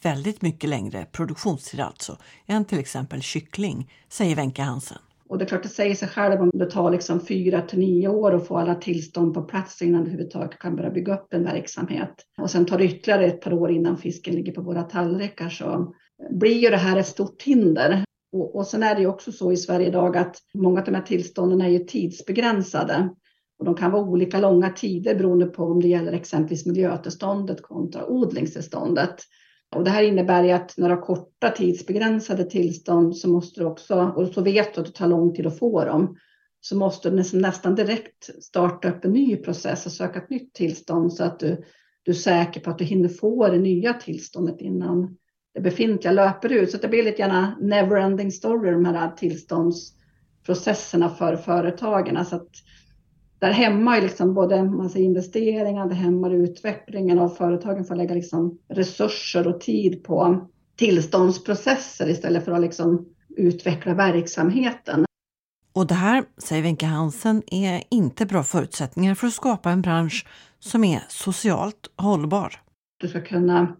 [0.01, 4.97] Väldigt mycket längre produktionstid alltså än till exempel kyckling, säger Wenke Hansen.
[5.29, 8.07] Och det är klart, det säger sig själv om det tar liksom fyra till nio
[8.07, 11.43] år att få alla tillstånd på plats innan du överhuvudtaget kan börja bygga upp en
[11.43, 12.13] verksamhet.
[12.41, 15.93] Och sen tar det ytterligare ett par år innan fisken ligger på våra tallrikar så
[16.31, 18.03] blir ju det här ett stort hinder.
[18.31, 20.95] Och, och sen är det ju också så i Sverige idag att många av de
[20.95, 23.09] här tillstånden är ju tidsbegränsade.
[23.59, 28.05] Och de kan vara olika långa tider beroende på om det gäller exempelvis miljötillståndet kontra
[28.05, 29.15] odlingstillståndet.
[29.75, 34.27] Och det här innebär ju att några korta tidsbegränsade tillstånd så måste du också, och
[34.27, 36.17] så vet du att det tar lång tid att få dem,
[36.61, 40.53] så måste du nästan, nästan direkt starta upp en ny process och söka ett nytt
[40.53, 41.63] tillstånd så att du,
[42.03, 45.17] du är säker på att du hinner få det nya tillståndet innan
[45.53, 46.71] det befintliga löper ut.
[46.71, 52.25] Så det blir lite gärna never-ending story, de här tillståndsprocesserna för företagen.
[52.25, 52.49] Så att
[53.39, 59.47] där hämmar liksom både massa investeringar, det hämmar utvecklingen och företagen får lägga liksom resurser
[59.47, 63.05] och tid på tillståndsprocesser istället för att liksom
[63.37, 65.05] utveckla verksamheten.
[65.73, 70.27] Och det här, säger Wenche Hansen, är inte bra förutsättningar för att skapa en bransch
[70.59, 72.53] som är socialt hållbar.
[72.97, 73.75] Du ska kunna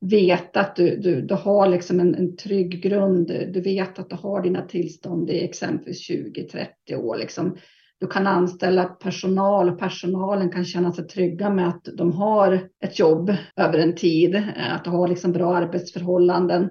[0.00, 3.26] veta att du, du, du har liksom en, en trygg grund.
[3.26, 7.16] Du vet att du har dina tillstånd i exempelvis 20-30 år.
[7.16, 7.56] Liksom
[8.02, 12.98] du kan anställa personal och personalen kan känna sig trygga med att de har ett
[12.98, 16.70] jobb över en tid, eh, att de har liksom bra arbetsförhållanden.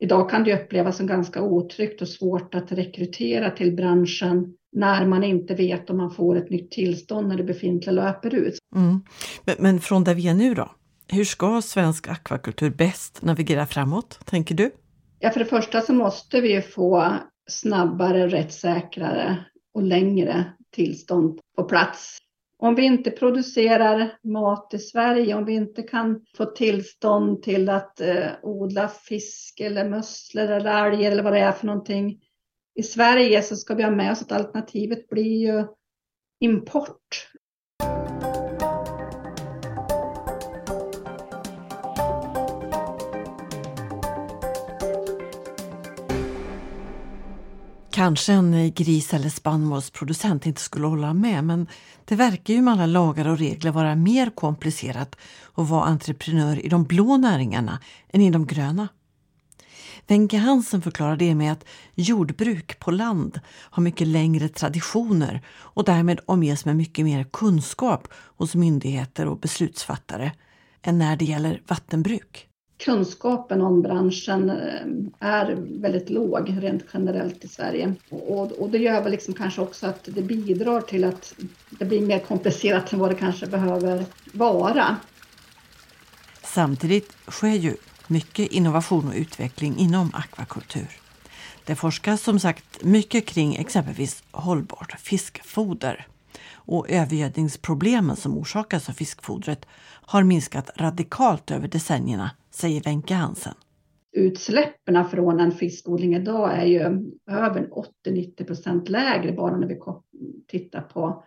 [0.00, 5.24] Idag kan det upplevas som ganska otryggt och svårt att rekrytera till branschen när man
[5.24, 8.58] inte vet om man får ett nytt tillstånd när det befintliga löper ut.
[8.76, 9.00] Mm.
[9.44, 10.70] Men, men från där vi är nu då?
[11.08, 14.70] Hur ska svensk akvakultur bäst navigera framåt, tänker du?
[15.18, 17.12] Ja, för det första så måste vi få
[17.50, 22.18] snabbare, rättssäkrare och längre tillstånd på plats.
[22.58, 28.00] Om vi inte producerar mat i Sverige, om vi inte kan få tillstånd till att
[28.00, 32.20] eh, odla fisk eller musslor eller alger eller vad det är för någonting
[32.74, 35.64] i Sverige så ska vi ha med oss att alternativet blir ju
[36.40, 37.27] import.
[47.98, 51.66] Kanske en eh, gris eller spannmålsproducent inte skulle hålla med men
[52.04, 55.16] det verkar ju med alla lagar och regler vara mer komplicerat
[55.54, 57.78] att vara entreprenör i de blå näringarna
[58.12, 58.88] än i de gröna.
[60.06, 66.20] Wenche Hansen förklarar det med att jordbruk på land har mycket längre traditioner och därmed
[66.26, 70.32] omges med mycket mer kunskap hos myndigheter och beslutsfattare
[70.82, 72.47] än när det gäller vattenbruk
[72.78, 77.94] kunskapen om branschen eh, är väldigt låg rent generellt i Sverige.
[78.10, 81.34] Och, och det gör väl liksom kanske också att det bidrar till att
[81.70, 84.96] det blir mer komplicerat än vad det kanske behöver vara.
[86.42, 90.88] Samtidigt sker ju mycket innovation och utveckling inom akvakultur.
[91.64, 96.06] Det forskas som sagt mycket kring exempelvis hållbart fiskfoder
[96.68, 99.66] och övergödningsproblemen som orsakas av fiskfodret
[100.02, 103.54] har minskat radikalt över decennierna säger Wenche Hansen.
[104.12, 106.80] Utsläppen från en fiskodling idag är ju
[107.30, 107.68] över
[108.06, 109.78] 80-90 procent lägre bara när vi
[110.46, 111.24] tittar på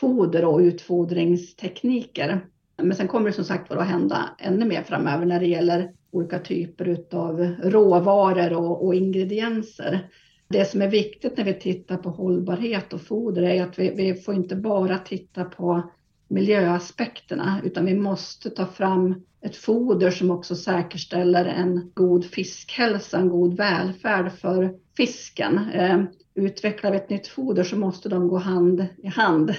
[0.00, 2.46] foder och utfodringstekniker.
[2.76, 6.38] Men sen kommer det som sagt att hända ännu mer framöver när det gäller olika
[6.38, 10.10] typer av råvaror och, och, ingredienser.
[10.48, 14.14] Det som är viktigt när vi tittar på hållbarhet och foder är att vi, vi
[14.14, 15.90] får inte bara titta på
[16.28, 23.28] miljöaspekterna utan vi måste ta fram ett foder som också säkerställer en god fiskhälsa, en
[23.28, 25.58] god välfärd för fisken.
[25.58, 26.02] Eh,
[26.34, 29.54] utvecklar vi ett nytt foder så måste de gå hand i hand.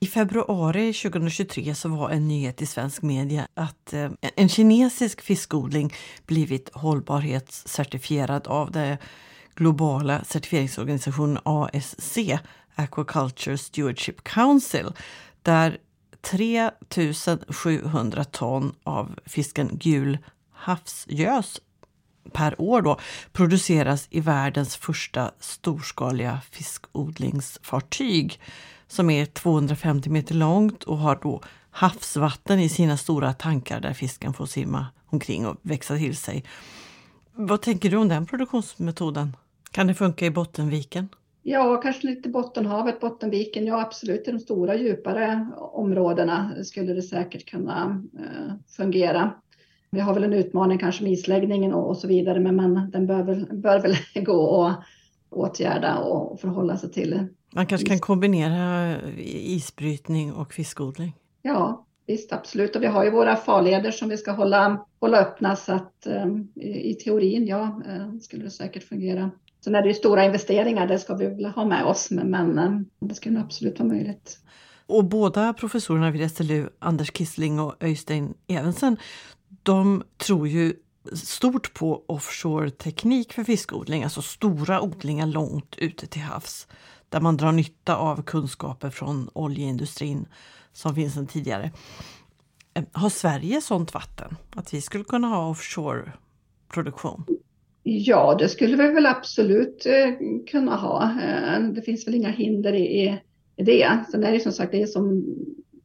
[0.00, 5.92] I februari 2023 så var en nyhet i svensk media att eh, en kinesisk fiskodling
[6.26, 8.98] blivit hållbarhetscertifierad av det
[9.58, 12.18] globala certifieringsorganisationen ASC,
[12.74, 14.92] Aquaculture Stewardship Council,
[15.42, 15.78] där
[16.20, 16.70] 3
[17.48, 20.18] 700 ton av fisken gul
[20.52, 21.60] havsgös
[22.32, 22.98] per år då,
[23.32, 28.40] produceras i världens första storskaliga fiskodlingsfartyg
[28.88, 34.34] som är 250 meter långt och har då havsvatten i sina stora tankar där fisken
[34.34, 36.44] får simma omkring och växa till sig.
[37.34, 39.36] Vad tänker du om den produktionsmetoden?
[39.70, 41.08] Kan det funka i Bottenviken?
[41.42, 43.66] Ja, kanske lite Bottenhavet, Bottenviken.
[43.66, 44.28] Ja, absolut.
[44.28, 49.32] I de stora djupare områdena skulle det säkert kunna eh, fungera.
[49.90, 53.06] Vi har väl en utmaning kanske med isläggningen och, och så vidare, men man, den
[53.06, 54.84] bör väl, bör väl gå att
[55.30, 61.16] åtgärda och förhålla sig till Man kanske kan kombinera isbrytning och fiskodling?
[61.42, 62.76] Ja, visst absolut.
[62.76, 66.52] Och vi har ju våra farleder som vi ska hålla, hålla öppna så att um,
[66.62, 69.30] i, teorin, ja, uh, skulle det säkert fungera.
[69.60, 72.58] Sen är det ju stora investeringar, det ska vi väl ha med oss, men, men
[72.58, 74.38] eh, det skulle absolut vara möjligt.
[74.86, 78.96] Och båda professorerna vid SLU, Anders Kissling och Öystein Evensen,
[79.62, 80.74] de tror ju
[81.12, 86.66] stort på offshore-teknik för fiskodling, alltså stora odlingar långt ute till havs
[87.08, 90.26] där man drar nytta av kunskaper från oljeindustrin
[90.72, 91.70] som finns sedan tidigare.
[92.74, 94.36] Eh, har Sverige sånt vatten?
[94.50, 97.24] Att vi skulle kunna ha offshore-produktion?
[97.82, 100.14] Ja, det skulle vi väl absolut eh,
[100.46, 101.02] kunna ha.
[101.04, 103.18] Eh, det finns väl inga hinder i,
[103.56, 104.04] i det.
[104.10, 105.24] Sen är det som sagt, det är som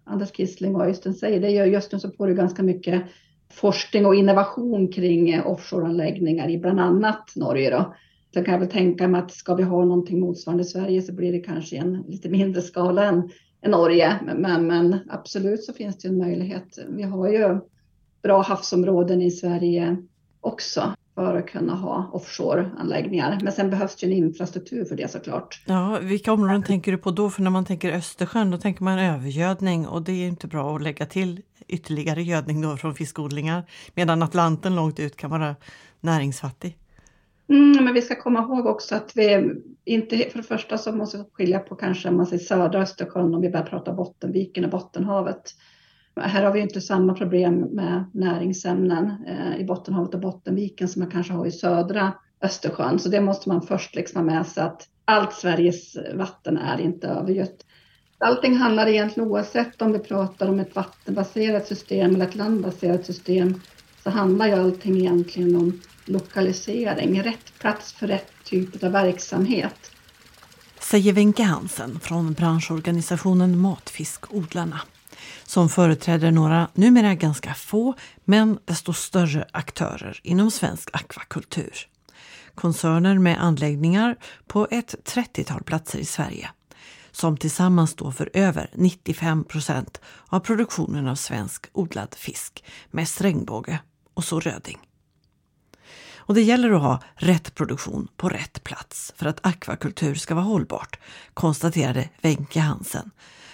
[0.04, 3.04] Anders Kissling och Öystein säger, det gör just nu så pågår ganska mycket
[3.52, 7.70] forskning och innovation kring eh, offshoreanläggningar i bland annat Norge.
[7.70, 7.94] Då.
[8.34, 11.14] Sen kan jag väl tänka mig att ska vi ha någonting motsvarande i Sverige så
[11.14, 13.30] blir det kanske en lite mindre skala än,
[13.62, 14.20] än Norge.
[14.38, 16.80] Men, men absolut så finns det en möjlighet.
[16.90, 17.60] Vi har ju
[18.22, 19.98] bra havsområden i Sverige
[20.42, 23.40] också för att kunna ha offshore-anläggningar.
[23.44, 25.64] Men sen behövs det en infrastruktur för det såklart.
[25.66, 27.30] Ja, vilka områden tänker du på då?
[27.30, 30.82] För när man tänker Östersjön då tänker man övergödning och det är inte bra att
[30.82, 33.64] lägga till ytterligare gödning då från fiskodlingar.
[33.94, 35.56] Medan Atlanten långt ut kan vara
[36.00, 36.78] näringsfattig.
[37.50, 39.54] Mm, men vi ska komma ihåg också att vi
[39.86, 43.42] inte, för det första så måste vi skilja på kanske man säger södra Östersjön om
[43.42, 45.56] vi börjar prata Bottenviken och Bottenhavet.
[46.16, 51.12] Här har vi inte samma problem med näringsämnen eh, i Bottenhavet och Bottenviken som man
[51.12, 53.00] kanske har i södra Östersjön.
[53.00, 57.08] Så det måste man först liksom ha med sig att allt Sveriges vatten är inte
[57.08, 57.66] övergött.
[58.18, 63.62] Allting handlar egentligen oavsett om vi pratar om ett vattenbaserat system eller ett landbaserat system
[64.04, 69.92] så handlar ju allting egentligen om lokalisering, rätt plats för rätt typ av verksamhet.
[70.80, 74.82] Säger Wenke Hansen från branschorganisationen Matfiskodlarna
[75.46, 81.88] som företräder några numera ganska få men desto större aktörer inom svensk akvakultur.
[82.56, 84.16] Koncerner med anläggningar
[84.48, 86.50] på ett 30-tal platser i Sverige
[87.12, 93.80] som tillsammans står för över 95 procent av produktionen av svensk odlad fisk, mest regnbåge
[94.14, 94.80] och så röding.
[96.26, 100.46] Och det gäller att ha rätt produktion på rätt plats för att akvakultur ska vara
[100.46, 101.00] hållbart,
[101.34, 103.12] konstaterade Wenke Hansen.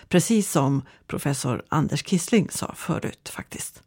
[0.10, 3.84] Precis som professor Anders Kissling sa förut faktiskt.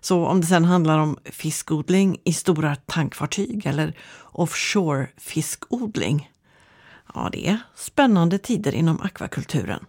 [0.00, 6.30] Så om det sedan handlar om fiskodling i stora tankfartyg eller offshore fiskodling.
[7.14, 9.84] Ja, det är spännande tider inom akvakulturen.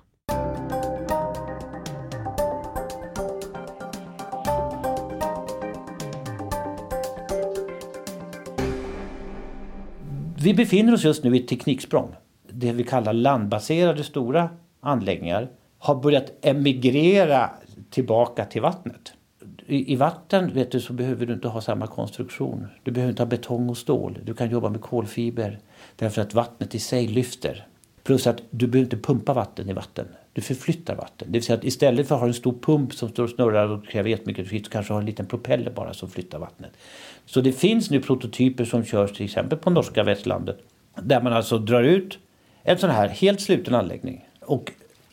[10.38, 12.16] Vi befinner oss just nu i ett tekniksprång.
[12.50, 14.50] Det vi kallar landbaserade stora
[14.82, 17.50] anläggningar har börjat emigrera
[17.90, 19.14] tillbaka till vattnet.
[19.68, 22.68] I, I, vatten vet du, så behöver du inte ha samma konstruktion.
[22.84, 24.20] Du behöver inte ha betong och stål.
[24.24, 25.60] Du kan jobba med kolfiber
[25.96, 27.68] därför att vattnet i sig lyfter.
[28.04, 30.06] Plus att du behöver inte pumpa vatten i vatten.
[30.34, 31.28] Du förflyttar vatten.
[31.28, 33.68] Det vill säga att istället för att ha en stor pump som står och snurrar
[33.68, 36.72] och kräver jättemycket energi så kanske ha en liten propeller bara som flyttar vattnet.
[37.26, 40.58] Så det finns nu prototyper som körs till exempel på norska västlandet.
[40.96, 42.20] Där man alltså drar ut
[42.64, 44.72] en sån här helt sluten anläggning och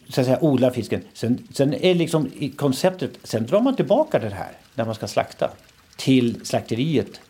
[0.08, 1.04] så att säga odlar fisken.
[1.12, 5.08] Sen, sen är liksom i konceptet, sen drar man tillbaka den här när man ska
[5.08, 5.50] slakta
[5.96, 7.20] till slakteriet.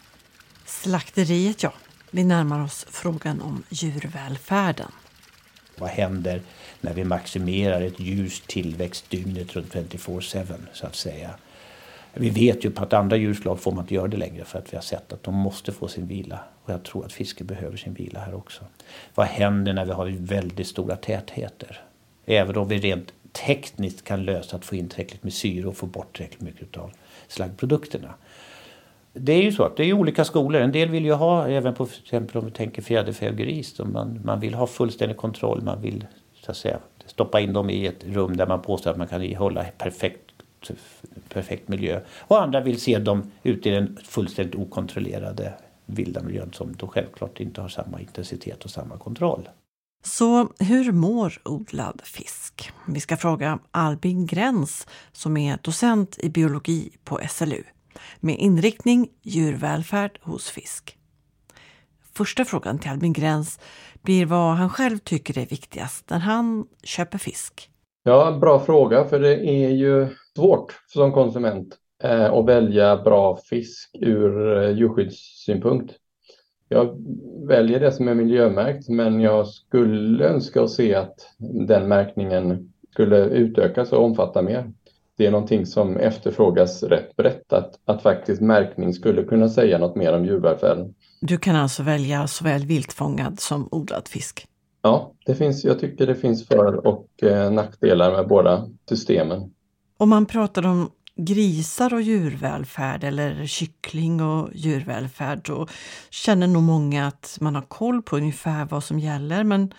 [0.66, 1.72] Slakteriet ja,
[2.10, 4.92] vi närmar oss frågan om djurvälfärden.
[5.78, 6.42] Vad händer
[6.80, 11.30] när vi maximerar ett djurs tillväxt dygnet runt 24-7 så att säga?
[12.14, 14.72] Vi vet ju på att andra djurslag får man inte göra det längre för att
[14.72, 16.38] vi har sett att de måste få sin vila.
[16.64, 18.64] Och jag tror att fisken behöver sin vila här också.
[19.14, 21.87] Vad händer när vi har väldigt stora tätheter?
[22.30, 25.86] Även om vi rent tekniskt kan lösa att få in tillräckligt med syre och få
[25.86, 26.90] bort tillräckligt mycket av
[27.28, 28.14] slaggprodukterna.
[29.12, 30.60] Det är ju så att det är olika skolor.
[30.60, 33.80] En del vill ju ha, även på till exempel om vi tänker fjäderfä och gris,
[33.84, 35.62] man, man vill ha fullständig kontroll.
[35.62, 36.06] Man vill
[36.44, 39.34] så att säga, stoppa in dem i ett rum där man påstår att man kan
[39.34, 40.28] hålla perfekt
[41.28, 42.00] perfekt miljö.
[42.18, 45.52] Och andra vill se dem ute i den fullständigt okontrollerade
[45.86, 49.48] vilda miljön som då självklart inte har samma intensitet och samma kontroll.
[50.08, 52.72] Så hur mår odlad fisk?
[52.86, 57.62] Vi ska fråga Albin Gräns som är docent i biologi på SLU
[58.20, 60.96] med inriktning djurvälfärd hos fisk.
[62.14, 63.60] Första frågan till Albin Gräns
[64.02, 67.70] blir vad han själv tycker är viktigast när han köper fisk.
[68.02, 73.90] Ja, bra fråga för det är ju svårt som konsument eh, att välja bra fisk
[74.00, 75.94] ur eh, djurskyddssynpunkt.
[76.68, 76.96] Jag
[77.48, 83.24] väljer det som är miljömärkt men jag skulle önska att se att den märkningen skulle
[83.24, 84.72] utökas och omfatta mer.
[85.16, 89.96] Det är någonting som efterfrågas rätt brett, att, att faktiskt märkning skulle kunna säga något
[89.96, 90.94] mer om djurvälfärden.
[91.20, 94.46] Du kan alltså välja såväl viltfångad som odlad fisk?
[94.82, 99.50] Ja, det finns, jag tycker det finns för och eh, nackdelar med båda systemen.
[99.96, 105.66] Om man pratar om grisar och djurvälfärd eller kyckling och djurvälfärd då
[106.10, 109.44] känner nog många att man har koll på ungefär vad som gäller.
[109.44, 109.74] Men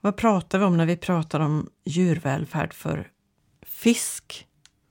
[0.00, 3.08] vad pratar vi om när vi pratar om djurvälfärd för
[3.66, 4.46] fisk?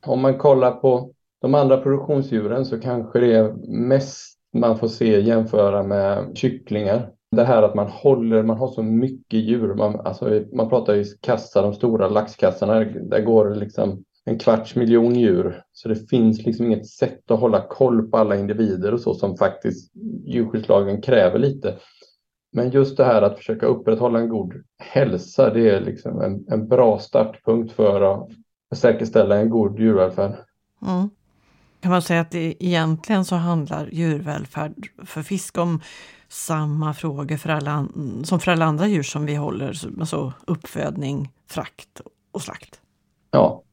[0.05, 5.19] Om man kollar på de andra produktionsdjuren så kanske det är mest man får se
[5.21, 7.09] jämföra med kycklingar.
[7.31, 9.73] Det här att man håller, man har så mycket djur.
[9.73, 15.15] Man, alltså, man pratar ju kassar, de stora laxkassarna, där går liksom en kvarts miljon
[15.15, 15.63] djur.
[15.71, 19.37] Så det finns liksom inget sätt att hålla koll på alla individer och så som
[19.37, 19.91] faktiskt
[20.25, 21.75] djurskyddslagen kräver lite.
[22.51, 26.67] Men just det här att försöka upprätthålla en god hälsa, det är liksom en, en
[26.67, 28.29] bra startpunkt för att
[28.75, 30.35] säkerställa en god djurvälfärd.
[30.87, 31.09] Mm.
[31.81, 35.81] Kan man säga att det egentligen så handlar djurvälfärd för fisk om
[36.27, 37.87] samma frågor för alla,
[38.23, 39.67] som för alla andra djur som vi håller,
[39.99, 42.01] alltså uppfödning, frakt
[42.31, 42.81] och slakt?
[43.31, 43.63] Ja,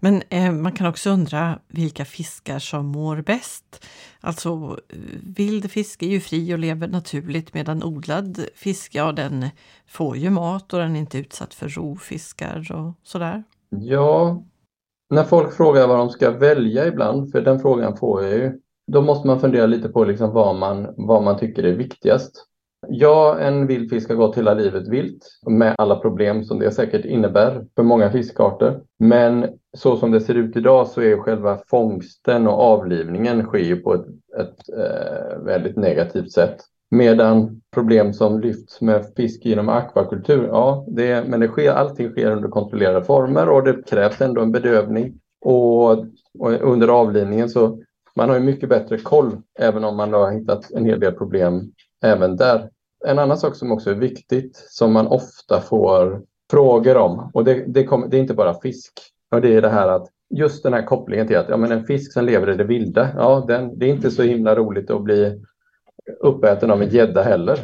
[0.00, 3.86] men eh, man kan också undra vilka fiskar som mår bäst.
[4.20, 4.78] Alltså
[5.22, 9.46] vild fisk är ju fri och lever naturligt medan odlad fisk, ja den
[9.86, 13.44] får ju mat och den är inte utsatt för rovfiskar och sådär.
[13.70, 14.42] Ja,
[15.10, 18.60] när folk frågar vad de ska välja ibland, för den frågan får jag ju,
[18.92, 22.47] då måste man fundera lite på liksom vad, man, vad man tycker är viktigast.
[22.86, 27.04] Ja, en vild fisk har gått hela livet vilt med alla problem som det säkert
[27.04, 28.80] innebär för många fiskarter.
[28.98, 33.94] Men så som det ser ut idag så är själva fångsten och avlivningen sker på
[33.94, 34.06] ett,
[34.40, 36.56] ett eh, väldigt negativt sätt.
[36.90, 42.30] Medan problem som lyfts med fisk genom akvakultur, ja, det, men det sker, allting sker
[42.30, 45.14] under kontrollerade former och det krävs ändå en bedövning.
[45.40, 45.90] Och,
[46.38, 47.78] och under avlivningen så
[48.16, 51.72] man har ju mycket bättre koll, även om man har hittat en hel del problem
[52.02, 52.70] även där.
[53.06, 57.64] En annan sak som också är viktigt, som man ofta får frågor om, och det,
[57.66, 58.92] det, kom, det är inte bara fisk,
[59.30, 61.84] och det är det här att just den här kopplingen till att ja, men en
[61.84, 65.02] fisk som lever i det vilda, ja, den, det är inte så himla roligt att
[65.02, 65.42] bli
[66.20, 67.58] uppäten av en gädda heller.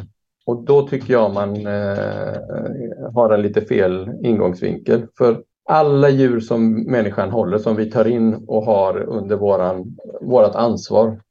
[0.45, 5.07] Och då tycker jag man eh, har en lite fel ingångsvinkel.
[5.17, 10.55] För alla djur som människan håller, som vi tar in och har under våran, vårat
[10.55, 11.21] ansvar,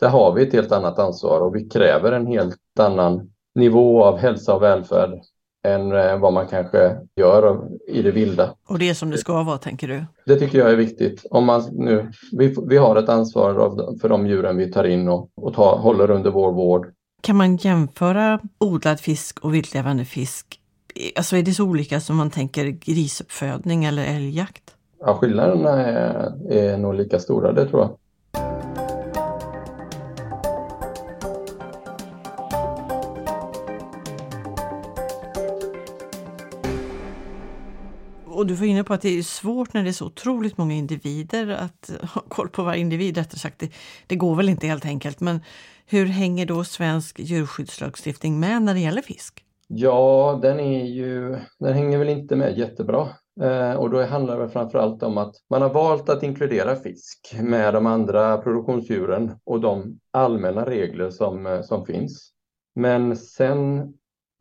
[0.00, 4.18] där har vi ett helt annat ansvar och vi kräver en helt annan nivå av
[4.18, 5.20] hälsa och välfärd
[5.64, 8.54] än eh, vad man kanske gör i det vilda.
[8.68, 10.04] Och det är som det ska vara, tänker du?
[10.26, 11.26] Det tycker jag är viktigt.
[11.30, 13.54] Om man nu, vi, vi har ett ansvar
[14.00, 16.92] för de djuren vi tar in och, och tar, håller under vår vård.
[17.20, 20.60] Kan man jämföra odlad fisk och viltlevande fisk?
[21.16, 24.74] Alltså är det så olika som man tänker grisuppfödning eller älgjakt?
[25.00, 27.90] Ja, skillnaderna är, är nog lika stora, det tror jag.
[38.34, 40.74] Och du var inne på att det är svårt när det är så otroligt många
[40.74, 43.16] individer att ha koll på varje individ.
[43.16, 43.72] Rättare sagt, det,
[44.06, 45.20] det går väl inte helt enkelt.
[45.20, 45.40] Men
[45.86, 49.44] hur hänger då svensk djurskyddslagstiftning med när det gäller fisk?
[49.68, 53.08] Ja, den, är ju, den hänger väl inte med jättebra.
[53.40, 57.36] Eh, och då handlar det framför allt om att man har valt att inkludera fisk
[57.40, 62.30] med de andra produktionsdjuren och de allmänna regler som, eh, som finns.
[62.74, 63.92] Men sen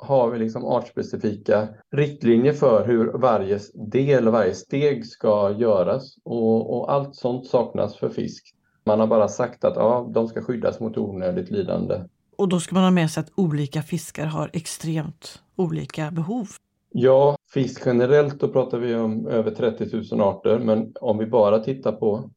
[0.04, 6.78] har vi liksom artspecifika riktlinjer för hur varje del och varje steg ska göras och,
[6.78, 8.56] och, allt sånt saknas för fisk.
[8.86, 12.04] Man har bara sagt att ja, de ska skyddas mot onödigt lidande.
[12.38, 16.48] Och då ska man ha med sig att olika fiskar har extremt olika behov.
[16.90, 21.60] Ja, fisk generellt då pratar vi om över 30 000 arter, men om vi bara
[21.60, 22.30] tittar på,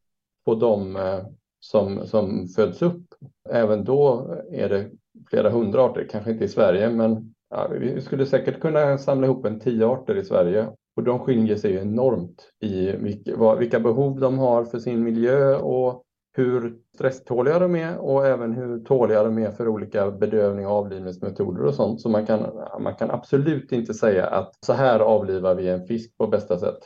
[0.45, 1.25] på de eh,
[1.61, 3.15] som, som föds upp,
[3.51, 4.91] även då är det
[5.31, 9.45] flera hundra arter, kanske inte i Sverige, men Ja, vi skulle säkert kunna samla ihop
[9.45, 14.39] en tio arter i Sverige och de skiljer sig enormt i vilka, vilka behov de
[14.39, 16.03] har för sin miljö och
[16.37, 21.65] hur stresståliga de är och även hur tåliga de är för olika bedövning och avlivningsmetoder
[21.65, 22.01] och sånt.
[22.01, 22.41] Så man kan,
[22.81, 26.79] man kan absolut inte säga att så här avlivar vi en fisk på bästa sätt.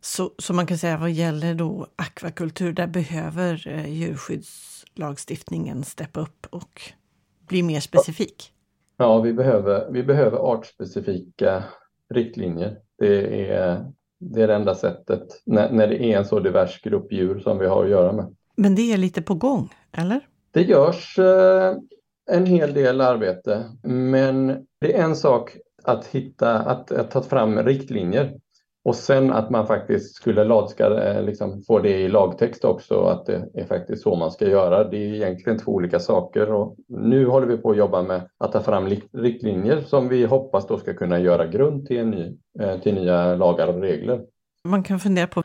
[0.00, 6.46] Så, så man kan säga vad gäller då akvakultur, där behöver eh, djurskyddslagstiftningen steppa upp
[6.50, 6.80] och
[7.48, 8.52] bli mer specifik?
[8.96, 11.64] Ja, vi behöver, vi behöver artspecifika
[12.14, 12.78] riktlinjer.
[12.98, 13.84] Det är,
[14.18, 17.58] det är det enda sättet när, när det är en så divers grupp djur som
[17.58, 18.36] vi har att göra med.
[18.56, 20.20] Men det är lite på gång, eller?
[20.50, 21.76] Det görs, eh,
[22.30, 24.46] en hel del arbete, men
[24.80, 28.40] det är en sak att hitta, att, att ta fram riktlinjer
[28.86, 33.26] och sen att man faktiskt skulle lagska, eh, liksom, få det i lagtext också, att
[33.26, 34.84] det är faktiskt så man ska göra.
[34.84, 38.52] Det är egentligen två olika saker och nu håller vi på att jobba med att
[38.52, 42.80] ta fram riktlinjer som vi hoppas då ska kunna göra grund till, en ny, eh,
[42.80, 44.20] till nya lagar och regler.
[44.64, 45.42] Man kan fundera på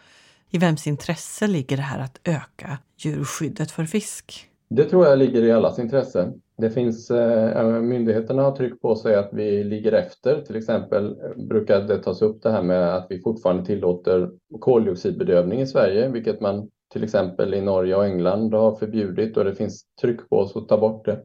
[0.49, 4.47] i vems intresse ligger det här att öka djurskyddet för fisk?
[4.69, 6.33] Det tror jag ligger i allas intresse.
[6.61, 10.41] Det finns, eh, myndigheterna har tryckt på sig att vi ligger efter.
[10.41, 15.61] Till exempel eh, brukar det tas upp det här med att vi fortfarande tillåter koldioxidbedövning
[15.61, 19.85] i Sverige, vilket man till exempel i Norge och England har förbjudit och det finns
[20.01, 21.21] tryck på oss att ta bort det.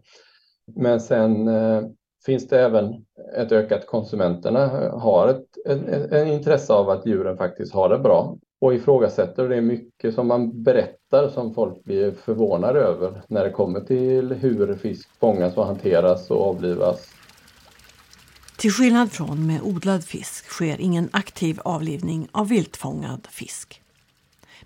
[0.76, 1.82] Men sen eh,
[2.26, 3.04] finns det även
[3.36, 7.98] ett ökat konsumenterna eh, har ett, ett, ett intresse av att djuren faktiskt har det
[7.98, 8.36] bra
[8.66, 9.48] och ifrågasätter.
[9.48, 14.32] Det är mycket som man berättar som folk blir förvånade över när det kommer till
[14.32, 17.08] hur fisk fångas och hanteras och avlivas.
[18.56, 23.82] Till skillnad från med odlad fisk sker ingen aktiv avlivning av viltfångad fisk.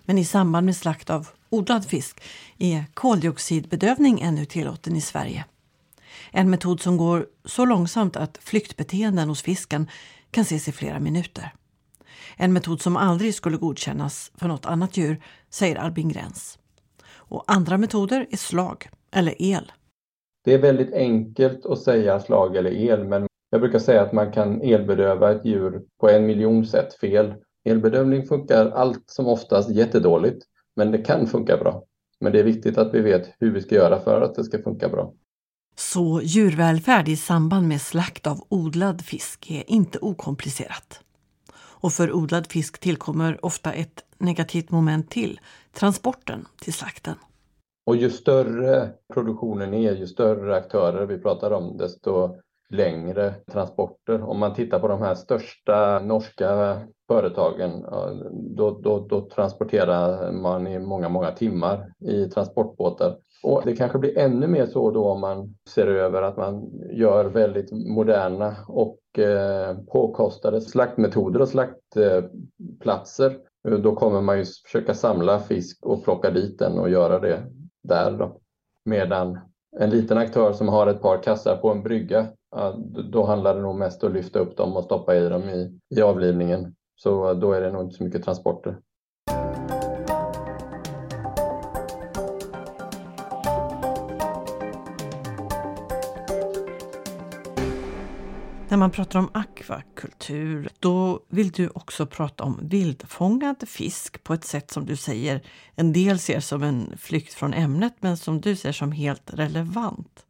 [0.05, 2.21] Men i samband med slakt av odlad fisk
[2.57, 5.45] är koldioxidbedövning ännu tillåten i Sverige.
[6.31, 9.87] En metod som går så långsamt att flyktbeteenden hos fisken
[10.31, 11.51] kan ses i flera minuter.
[12.37, 16.59] En metod som aldrig skulle godkännas för något annat djur, säger Albin Gräns.
[17.13, 19.71] Och andra metoder är slag eller el.
[20.43, 24.31] Det är väldigt enkelt att säga slag eller el, men jag brukar säga att man
[24.31, 27.33] kan elbedöva ett djur på en miljon sätt fel.
[27.65, 31.83] Elbedövning funkar allt som oftast jättedåligt, men det kan funka bra.
[32.19, 34.63] Men det är viktigt att vi vet hur vi ska göra för att det ska
[34.63, 35.13] funka bra.
[35.75, 40.99] Så djurvälfärd i samband med slakt av odlad fisk är inte okomplicerat.
[41.81, 45.39] Och för odlad fisk tillkommer ofta ett negativt moment till,
[45.73, 47.15] transporten till slakten.
[47.85, 52.35] Och ju större produktionen är, ju större aktörer vi pratar om, desto
[52.69, 54.21] längre transporter.
[54.21, 57.85] Om man tittar på de här största norska företagen,
[58.55, 63.17] då, då, då transporterar man i många, många timmar i transportbåtar.
[63.43, 67.25] Och det kanske blir ännu mer så då om man ser över att man gör
[67.25, 73.37] väldigt moderna och eh, påkostade slaktmetoder och slaktplatser.
[73.67, 77.43] Eh, då kommer man ju försöka samla fisk och plocka dit den och göra det
[77.83, 78.37] där då.
[78.85, 79.39] Medan
[79.79, 82.27] en liten aktör som har ett par kassar på en brygga,
[83.11, 85.79] då handlar det nog mest om att lyfta upp dem och stoppa i dem i,
[85.95, 86.75] i avlivningen.
[86.95, 88.77] Så eh, då är det nog inte så mycket transporter.
[98.71, 104.43] När man pratar om akvakultur, då vill du också prata om vildfångad fisk på ett
[104.43, 105.41] sätt som du säger
[105.75, 110.25] en del ser som en flykt från ämnet, men som du ser som helt relevant.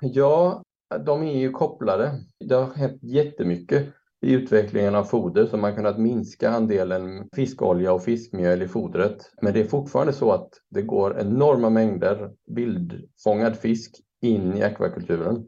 [0.00, 0.62] Ja,
[1.06, 2.20] de är ju kopplade.
[2.48, 3.86] Det har hänt jättemycket
[4.26, 9.30] i utvecklingen av foder som man kunnat minska andelen fiskolja och fiskmjöl i fodret.
[9.42, 15.44] Men det är fortfarande så att det går enorma mängder vildfångad fisk in i akvakulturen.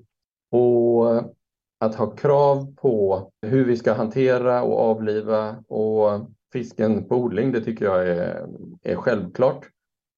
[0.50, 1.37] Och
[1.78, 7.60] att ha krav på hur vi ska hantera och avliva och fisken på odling, det
[7.60, 8.46] tycker jag är,
[8.82, 9.66] är självklart.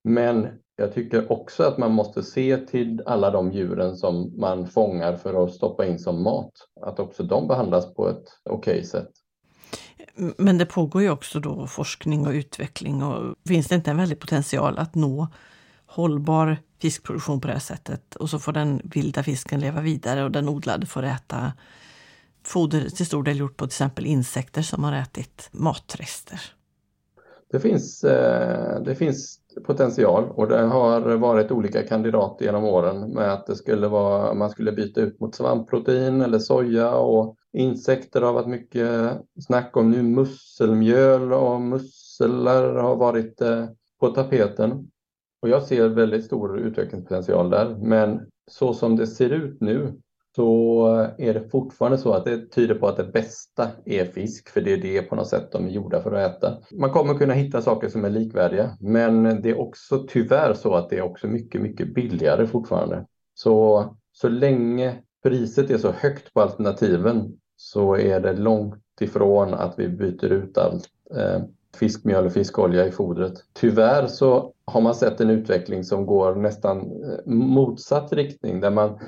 [0.05, 5.17] Men jag tycker också att man måste se till alla de djuren som man fångar
[5.17, 6.53] för att stoppa in som mat.
[6.81, 9.11] Att också de behandlas på ett okej okay sätt.
[10.37, 14.21] Men det pågår ju också då forskning och utveckling och finns det inte en väldig
[14.21, 15.29] potential att nå
[15.91, 20.31] hållbar fiskproduktion på det här sättet och så får den vilda fisken leva vidare och
[20.31, 21.53] den odlade får äta
[22.47, 26.41] foder till stor del gjort på till exempel insekter som har ätit matrester.
[27.51, 33.33] Det finns, eh, det finns potential och det har varit olika kandidater genom åren med
[33.33, 38.33] att det skulle vara, man skulle byta ut mot svampprotein eller soja och insekter har
[38.33, 39.13] varit mycket
[39.47, 40.03] snack om nu.
[40.03, 43.67] Musselmjöl och musslor har varit eh,
[44.01, 44.91] på tapeten.
[45.43, 47.77] Och jag ser väldigt stor utvecklingspotential där.
[47.81, 50.01] Men så som det ser ut nu
[50.37, 50.87] så
[51.19, 54.73] är det fortfarande så att det tyder på att det bästa är fisk, för det
[54.73, 56.59] är det på något sätt de är gjorda för att äta.
[56.73, 60.91] Man kommer kunna hitta saker som är likvärdiga, men det är också tyvärr så att
[60.91, 63.07] det är också mycket, mycket billigare fortfarande.
[63.35, 69.79] Så, så länge priset är så högt på alternativen så är det långt ifrån att
[69.79, 70.85] vi byter ut allt
[71.17, 71.43] eh,
[71.77, 73.35] fiskmjöl och fiskolja i fodret.
[73.53, 78.99] Tyvärr så har man sett en utveckling som går nästan eh, motsatt riktning där man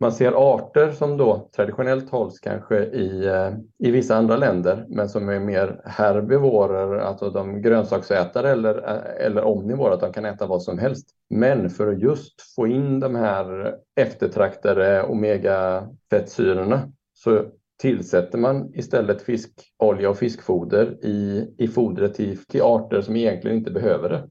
[0.00, 5.08] Man ser arter som då traditionellt hålls kanske i, eh, i vissa andra länder men
[5.08, 10.46] som är mer herbivorer, alltså de grönsaksätare eller, eh, eller omnivorer, att de kan äta
[10.46, 11.08] vad som helst.
[11.30, 17.44] Men för att just få in de här eftertraktade omegafettsyrorna så
[17.78, 23.70] tillsätter man istället fiskolja och fiskfoder i, i fodret till, till arter som egentligen inte
[23.70, 24.22] behöver det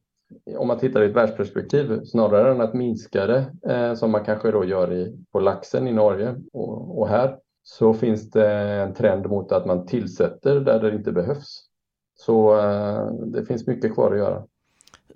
[0.58, 4.52] om man tittar i ett världsperspektiv, snarare än att minska det eh, som man kanske
[4.52, 9.26] då gör i, på laxen i Norge och, och, här, så finns det en trend
[9.26, 11.64] mot att man tillsätter där det inte behövs.
[12.16, 14.44] Så eh, det finns mycket kvar att göra.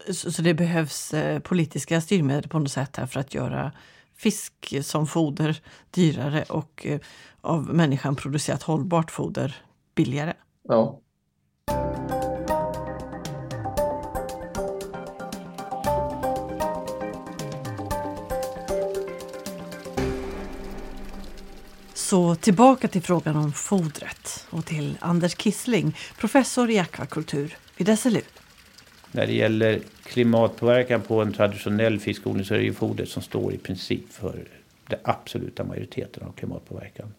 [0.09, 3.71] Så, så det behövs eh, politiska styrmedel på något sätt här för att göra
[4.15, 6.99] fisk som foder dyrare och eh,
[7.41, 9.55] av människan producerat hållbart foder
[9.95, 10.33] billigare?
[10.63, 10.99] Ja,
[22.11, 28.21] Så tillbaka till frågan om fodret och till Anders Kissling, professor i akvakultur vid SLU.
[29.11, 33.53] När det gäller klimatpåverkan på en traditionell fiskodling så är det ju fodret som står
[33.53, 34.47] i princip för
[34.87, 37.13] den absoluta majoriteten av klimatpåverkan.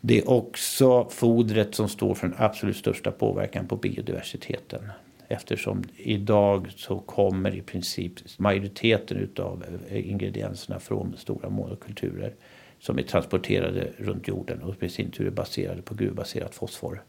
[0.00, 4.82] Det är också fodret som står för den absolut största påverkan på biodiversiteten.
[5.28, 12.32] Eftersom idag så kommer i princip majoriteten av ingredienserna från stora monokulturer
[12.80, 17.02] som är transporterade runt jorden och i sin tur är baserade på gruvbaserat fosfor.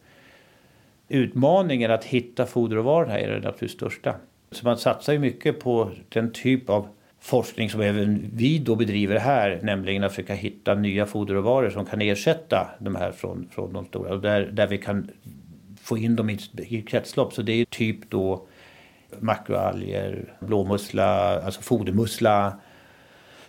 [1.08, 4.16] Utmaningen att hitta foderråvaror här är den absolut största.
[4.52, 6.88] Så man satsar ju mycket på den typ av
[7.20, 12.02] forskning som även vi då bedriver här, nämligen att försöka hitta nya foderråvaror som kan
[12.02, 15.12] ersätta de här från, från de stora och där, där vi kan
[15.82, 17.34] få in dem i, i kretslopp.
[17.34, 18.48] Så det är typ då
[19.20, 22.60] makroalger, blåmussla, alltså fodermussla,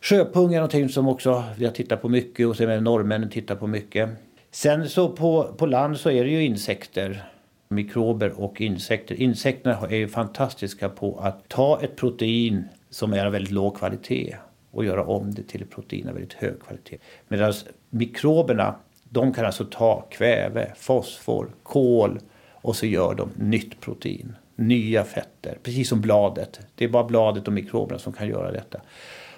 [0.02, 3.66] Sjöpung är någonting som också vi har tittat på mycket och sen norrmännen tittar på
[3.66, 4.10] mycket.
[4.50, 7.24] Sen så på, på land så är det ju insekter,
[7.68, 9.14] mikrober och insekter.
[9.14, 14.36] Insekterna är ju fantastiska på att ta ett protein som är av väldigt låg kvalitet
[14.70, 16.98] och göra om det till ett protein av väldigt hög kvalitet.
[17.28, 17.52] Medan
[17.90, 18.74] mikroberna,
[19.04, 22.18] de kan alltså ta kväve, fosfor, kol
[22.52, 26.60] och så gör de nytt protein, nya fetter, precis som bladet.
[26.74, 28.80] Det är bara bladet och mikroberna som kan göra detta.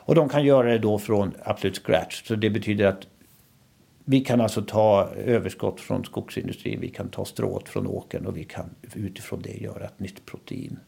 [0.04, 2.22] Och de kan göra det då från absolut scratch.
[2.24, 3.06] Så det betyder att
[4.04, 8.44] vi kan alltså ta överskott från skogsindustrin, vi kan ta strået från åkern och vi
[8.44, 10.78] kan utifrån det göra ett nytt protein.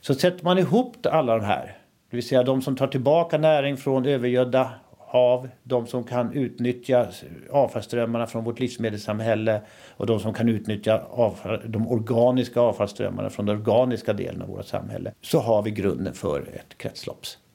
[0.00, 1.76] Så sätter man ihop alla de här,
[2.10, 4.70] det vill säga de som tar tillbaka näring från övergödda
[5.08, 7.06] hav, de som kan utnyttja
[7.50, 9.60] avfallsströmmarna från vårt livsmedelssamhälle
[9.96, 14.66] och de som kan utnyttja avfall, de organiska avfallsströmmarna från den organiska delen av vårt
[14.66, 16.78] samhälle, så har vi grunden för ett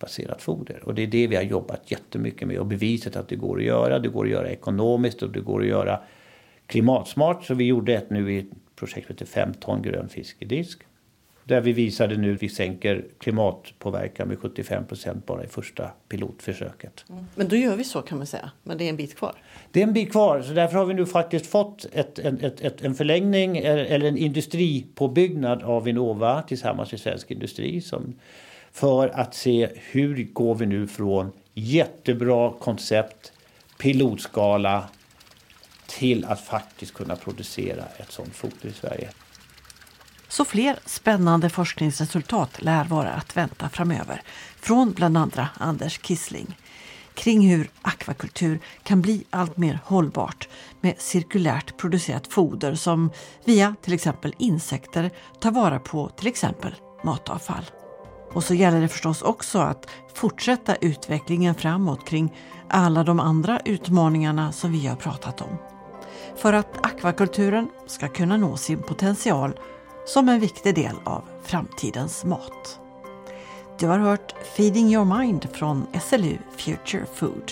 [0.04, 0.84] kretsloppsbaserat foder.
[0.86, 3.64] Och det är det vi har jobbat jättemycket med och bevisat att det går att
[3.64, 4.00] göra.
[4.00, 6.00] Det går att göra ekonomiskt och det går att göra
[6.68, 7.46] klimatsmart.
[7.46, 8.46] Så vi gjorde ett nu i
[8.76, 10.80] projektet till 5 ton grön fisk i disk.
[11.46, 17.06] Där vi visade nu att vi sänker klimatpåverkan med 75 procent bara i första pilotförsöket.
[17.10, 17.26] Mm.
[17.36, 19.36] Men då gör vi så kan man säga, men det är en bit kvar.
[19.72, 22.82] Det är en bit kvar, så därför har vi nu faktiskt fått ett, ett, ett,
[22.82, 28.16] en förlängning eller en industripåbyggnad av Vinnova tillsammans med svensk industri som,
[28.74, 33.32] för att se hur går vi nu från jättebra koncept,
[33.78, 34.84] pilotskala
[35.88, 39.10] till att faktiskt kunna producera ett sådant foder i Sverige.
[40.28, 44.22] Så fler spännande forskningsresultat lär vara att vänta framöver
[44.60, 46.58] från bland andra Anders Kissling
[47.14, 50.50] kring hur akvakultur kan bli allt mer hållbart
[50.82, 53.12] med cirkulärt producerat foder som
[53.46, 57.64] via till exempel insekter tar vara på till exempel matavfall.
[58.34, 62.34] Och så gäller det förstås också att fortsätta utvecklingen framåt kring
[62.68, 65.58] alla de andra utmaningarna som vi har pratat om.
[66.36, 69.60] För att akvakulturen ska kunna nå sin potential
[70.06, 72.80] som en viktig del av framtidens mat.
[73.80, 77.52] Du har hört Feeding your mind från SLU Future Food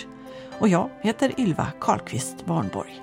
[0.60, 3.02] och jag heter Ylva Karlqvist Barnborg.